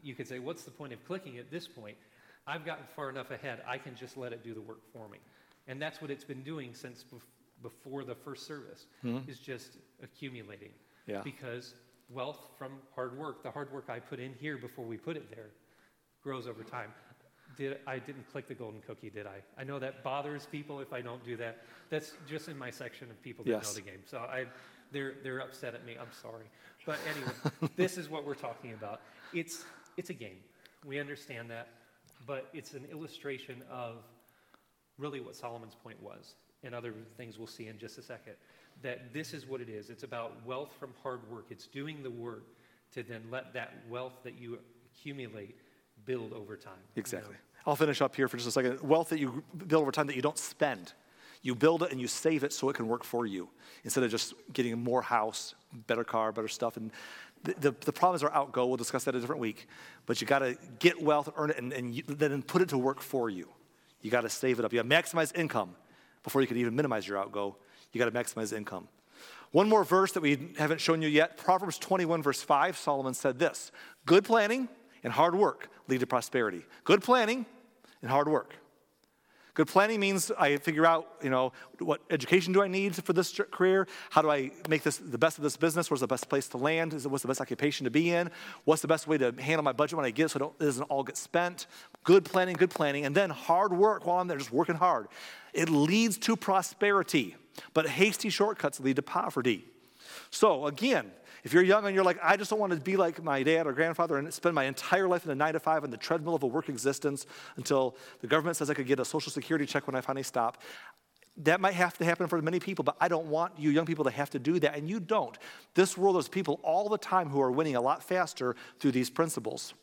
[0.04, 1.98] you could say, what's the point of clicking at this point?
[2.46, 5.20] I've gotten far enough ahead, I can just let it do the work for me.
[5.68, 7.22] And that's what it's been doing since bef-
[7.62, 9.30] before the first service, mm-hmm.
[9.30, 10.72] is just accumulating.
[11.06, 11.22] Yeah.
[11.22, 11.76] Because
[12.10, 15.30] wealth from hard work, the hard work I put in here before we put it
[15.34, 15.52] there,
[16.24, 16.90] grows over time.
[17.60, 19.42] Did, I didn't click the golden cookie, did I?
[19.60, 21.58] I know that bothers people if I don't do that.
[21.90, 23.68] That's just in my section of people that yes.
[23.68, 24.00] know the game.
[24.06, 24.46] So I,
[24.94, 25.98] they're, they're upset at me.
[26.00, 26.46] I'm sorry.
[26.86, 29.02] But anyway, this is what we're talking about.
[29.34, 29.66] It's,
[29.98, 30.38] it's a game.
[30.86, 31.68] We understand that.
[32.26, 33.98] But it's an illustration of
[34.98, 38.36] really what Solomon's point was, and other things we'll see in just a second.
[38.84, 39.90] That this is what it is.
[39.90, 41.48] It's about wealth from hard work.
[41.50, 42.46] It's doing the work
[42.94, 44.60] to then let that wealth that you
[44.94, 45.58] accumulate
[46.06, 46.74] build over time.
[46.96, 47.30] Exactly.
[47.30, 47.49] You know?
[47.66, 48.82] I'll finish up here for just a second.
[48.82, 50.94] Wealth that you build over time that you don't spend.
[51.42, 53.50] You build it and you save it so it can work for you
[53.84, 55.56] instead of just getting more house,
[55.88, 56.76] better car, better stuff.
[56.76, 56.92] And
[57.44, 58.66] the, the, the problems are outgo.
[58.66, 59.68] We'll discuss that a different week.
[60.06, 62.78] But you got to get wealth, earn it, and, and you, then put it to
[62.78, 63.48] work for you.
[64.02, 64.74] You got to save it up.
[64.74, 65.76] You got to maximize income
[66.24, 67.56] before you can even minimize your outgo.
[67.94, 68.88] You got to maximize income.
[69.52, 73.40] One more verse that we haven't shown you yet Proverbs 21, verse 5, Solomon said
[73.40, 73.72] this
[74.06, 74.68] Good planning
[75.04, 76.66] and hard work lead to prosperity.
[76.84, 77.46] Good planning
[78.02, 78.56] and hard work.
[79.56, 83.38] Good planning means I figure out, you know, what education do I need for this
[83.52, 83.88] career?
[84.10, 85.90] How do I make this the best of this business?
[85.90, 86.94] Where's the best place to land?
[86.94, 88.32] Is it, what's the best occupation to be in?
[88.64, 90.84] What's the best way to handle my budget when I get it so it doesn't
[90.84, 91.68] all get spent?
[92.06, 95.08] Good planning, good planning, and then hard work while I'm there, just working hard.
[95.54, 97.36] It leads to prosperity,
[97.74, 99.66] but hasty shortcuts lead to poverty.
[100.30, 101.12] So again,
[101.44, 103.68] if you're young and you're like, I just don't want to be like my dad
[103.68, 106.36] or grandfather and spend my entire life in a nine to five on the treadmill
[106.36, 107.26] of a work existence
[107.56, 110.62] until the government says I could get a social security check when I finally stop.
[111.38, 114.04] That might have to happen for many people, but I don't want you young people
[114.04, 115.38] to have to do that, and you don't.
[115.74, 119.10] This world has people all the time who are winning a lot faster through these
[119.10, 119.74] principles.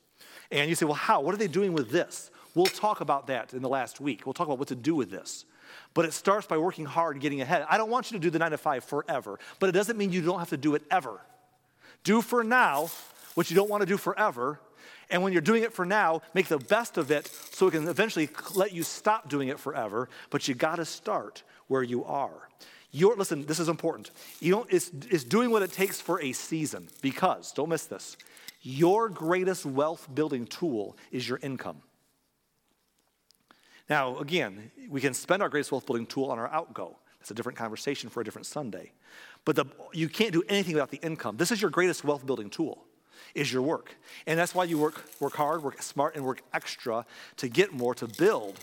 [0.51, 1.23] And you say, well, how?
[1.23, 2.31] What are they doing with this?
[2.55, 4.27] We'll talk about that in the last week.
[4.27, 5.45] We'll talk about what to do with this.
[5.95, 7.67] But it starts by working hard and getting ahead.
[7.69, 10.13] I don't want you to do the nine to five forever, but it doesn't mean
[10.13, 11.21] you don't have to do it ever.
[12.07, 12.89] Do for now
[13.35, 14.61] what you don't want to do forever.
[15.11, 17.89] And when you're doing it for now, make the best of it so it can
[17.89, 20.09] eventually let you stop doing it forever.
[20.31, 22.49] But you got to start where you are.
[22.93, 24.13] Your, listen, this is important.
[24.39, 28.17] You don't, it's, it's doing what it takes for a season because, don't miss this,
[28.63, 31.83] your greatest wealth building tool is your income.
[33.91, 36.97] Now, again, we can spend our greatest wealth building tool on our outgo.
[37.19, 38.93] That's a different conversation for a different Sunday.
[39.47, 41.37] But the, you can't do anything without the income.
[41.39, 42.85] This is your greatest wealth building tool,
[43.35, 43.97] is your work.
[44.27, 47.95] And that's why you work, work hard, work smart, and work extra to get more,
[47.95, 48.59] to build.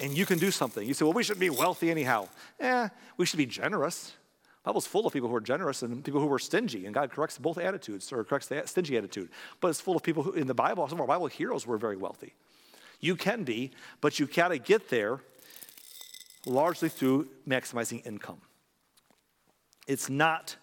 [0.00, 0.86] And you can do something.
[0.86, 2.28] You say, well, we should be wealthy anyhow.
[2.58, 4.12] Eh, we should be generous.
[4.64, 7.12] The Bible's full of people who are generous and people who are stingy, and God
[7.12, 9.28] corrects both attitudes, or corrects the stingy attitude.
[9.60, 11.78] But it's full of people who, in the Bible, some of our Bible heroes were
[11.78, 12.34] very wealthy.
[12.98, 13.70] You can be,
[14.00, 15.20] but you gotta get there
[16.44, 18.40] largely through maximizing income.
[19.86, 20.56] It's not,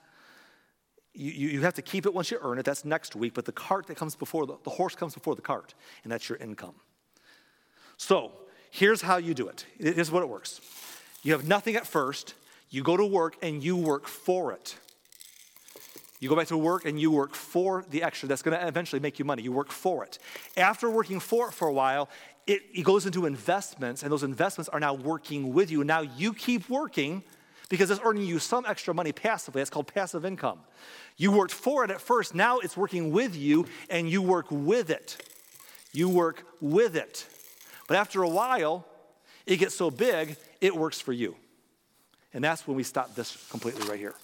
[1.14, 2.66] you, you have to keep it once you earn it.
[2.66, 3.34] That's next week.
[3.34, 6.28] But the cart that comes before, the, the horse comes before the cart, and that's
[6.30, 6.76] your income.
[7.98, 8.32] So
[8.72, 9.66] here's how you do it.
[9.78, 10.62] Here's what it works.
[11.24, 12.34] You have nothing at first.
[12.70, 14.78] You go to work and you work for it.
[16.20, 19.00] You go back to work and you work for the extra that's going to eventually
[19.00, 19.42] make you money.
[19.42, 20.20] You work for it.
[20.56, 22.10] After working for it for a while,
[22.48, 25.84] it, it goes into investments, and those investments are now working with you.
[25.84, 27.24] Now you keep working
[27.72, 29.62] because it's earning you some extra money passively.
[29.62, 30.60] That's called passive income.
[31.16, 34.90] You worked for it at first, now it's working with you, and you work with
[34.90, 35.18] it.
[35.94, 37.26] You work with it.
[37.88, 38.86] But after a while,
[39.46, 41.36] it gets so big, it works for you.
[42.34, 44.16] And that's when we stop this completely right here.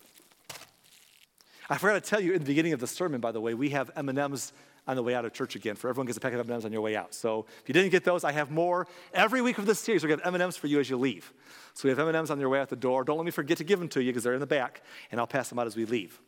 [1.69, 3.69] I forgot to tell you in the beginning of the sermon, by the way, we
[3.69, 4.51] have M&Ms
[4.87, 5.75] on the way out of church again.
[5.75, 7.13] For everyone gets a packet of M&Ms on your way out.
[7.13, 10.03] So if you didn't get those, I have more every week of this series.
[10.03, 11.33] We have M&Ms for you as you leave.
[11.73, 13.03] So we have M&Ms on your way out the door.
[13.03, 14.81] Don't let me forget to give them to you because they're in the back,
[15.11, 16.19] and I'll pass them out as we leave.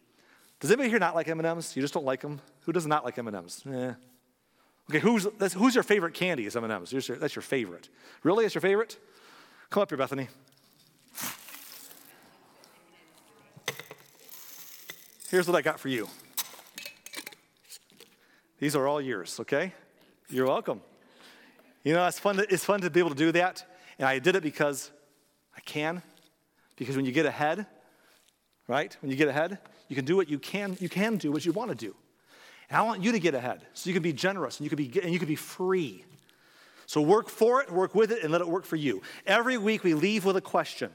[0.60, 1.76] Does anybody here not like M&Ms?
[1.76, 2.41] You just don't like them?
[2.62, 3.64] Who does not like M&Ms?
[3.66, 3.93] Eh.
[4.89, 6.91] Okay, who's, who's your favorite candy is M&Ms?
[6.91, 7.89] Your, that's your favorite.
[8.24, 8.43] Really?
[8.43, 8.97] That's your favorite?
[9.70, 10.28] Come up here, Bethany.
[15.30, 16.10] Here's what I got for you.
[18.60, 19.74] These are all yours, okay?
[20.30, 20.82] You're welcome.
[21.84, 23.64] You know, it's fun, to, it's fun to be able to do that.
[23.97, 24.91] And I did it because
[25.55, 26.01] I can.
[26.76, 27.66] Because when you get ahead,
[28.68, 28.95] right?
[29.01, 29.57] When you get ahead,
[29.88, 31.95] you can do what you can, you can do what you want to do.
[32.70, 34.78] And I want you to get ahead so you can be generous and you can
[34.78, 36.05] be, and you can be free.
[36.86, 39.01] So work for it, work with it, and let it work for you.
[39.26, 40.91] Every week we leave with a question.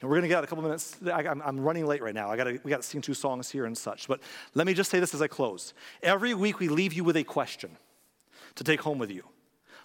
[0.00, 0.96] And we're going to get out a couple minutes.
[1.06, 2.30] I, am running late right now.
[2.30, 4.08] I gotta, we got to sing two songs here and such.
[4.08, 4.20] But
[4.54, 5.74] let me just say this as I close.
[6.02, 7.76] Every week we leave you with a question
[8.54, 9.24] to take home with you.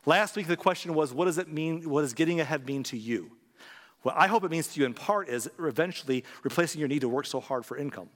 [0.06, 1.90] Last week the question was, what does it mean?
[1.90, 3.32] What does getting ahead mean to you?
[4.04, 7.10] What I hope it means to you in part is eventually replacing your need to
[7.10, 8.10] work so hard for income.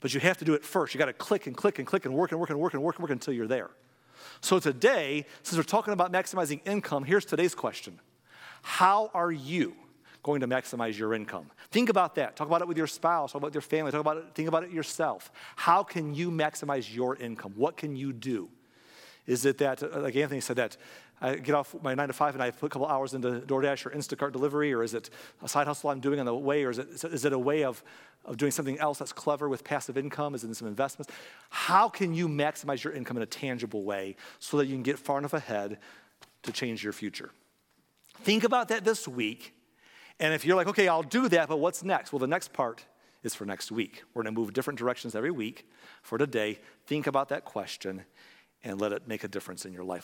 [0.00, 0.94] But you have to do it first.
[0.94, 2.82] You got to click and click and click and work and work and work and
[2.82, 3.70] work and work until you're there.
[4.40, 8.00] So today, since we're talking about maximizing income, here's today's question
[8.62, 9.74] How are you?
[10.28, 11.50] Going to maximize your income.
[11.70, 12.36] Think about that.
[12.36, 14.62] Talk about it with your spouse, talk about your family, talk about it, think about
[14.62, 15.32] it yourself.
[15.56, 17.54] How can you maximize your income?
[17.56, 18.50] What can you do?
[19.26, 20.76] Is it that, uh, like Anthony said, that
[21.20, 23.86] I get off my nine to five and I put a couple hours into DoorDash
[23.86, 25.08] or Instacart delivery, or is it
[25.42, 27.64] a side hustle I'm doing on the way, or is it, is it a way
[27.64, 27.82] of,
[28.26, 30.34] of doing something else that's clever with passive income?
[30.34, 31.12] Is it in some investments?
[31.50, 34.98] How can you maximize your income in a tangible way so that you can get
[34.98, 35.78] far enough ahead
[36.42, 37.30] to change your future?
[38.20, 39.54] Think about that this week
[40.20, 42.12] And if you're like, okay, I'll do that, but what's next?
[42.12, 42.84] Well, the next part
[43.22, 44.02] is for next week.
[44.14, 45.68] We're going to move different directions every week.
[46.02, 48.04] For today, think about that question
[48.64, 49.96] and let it make a difference in your life.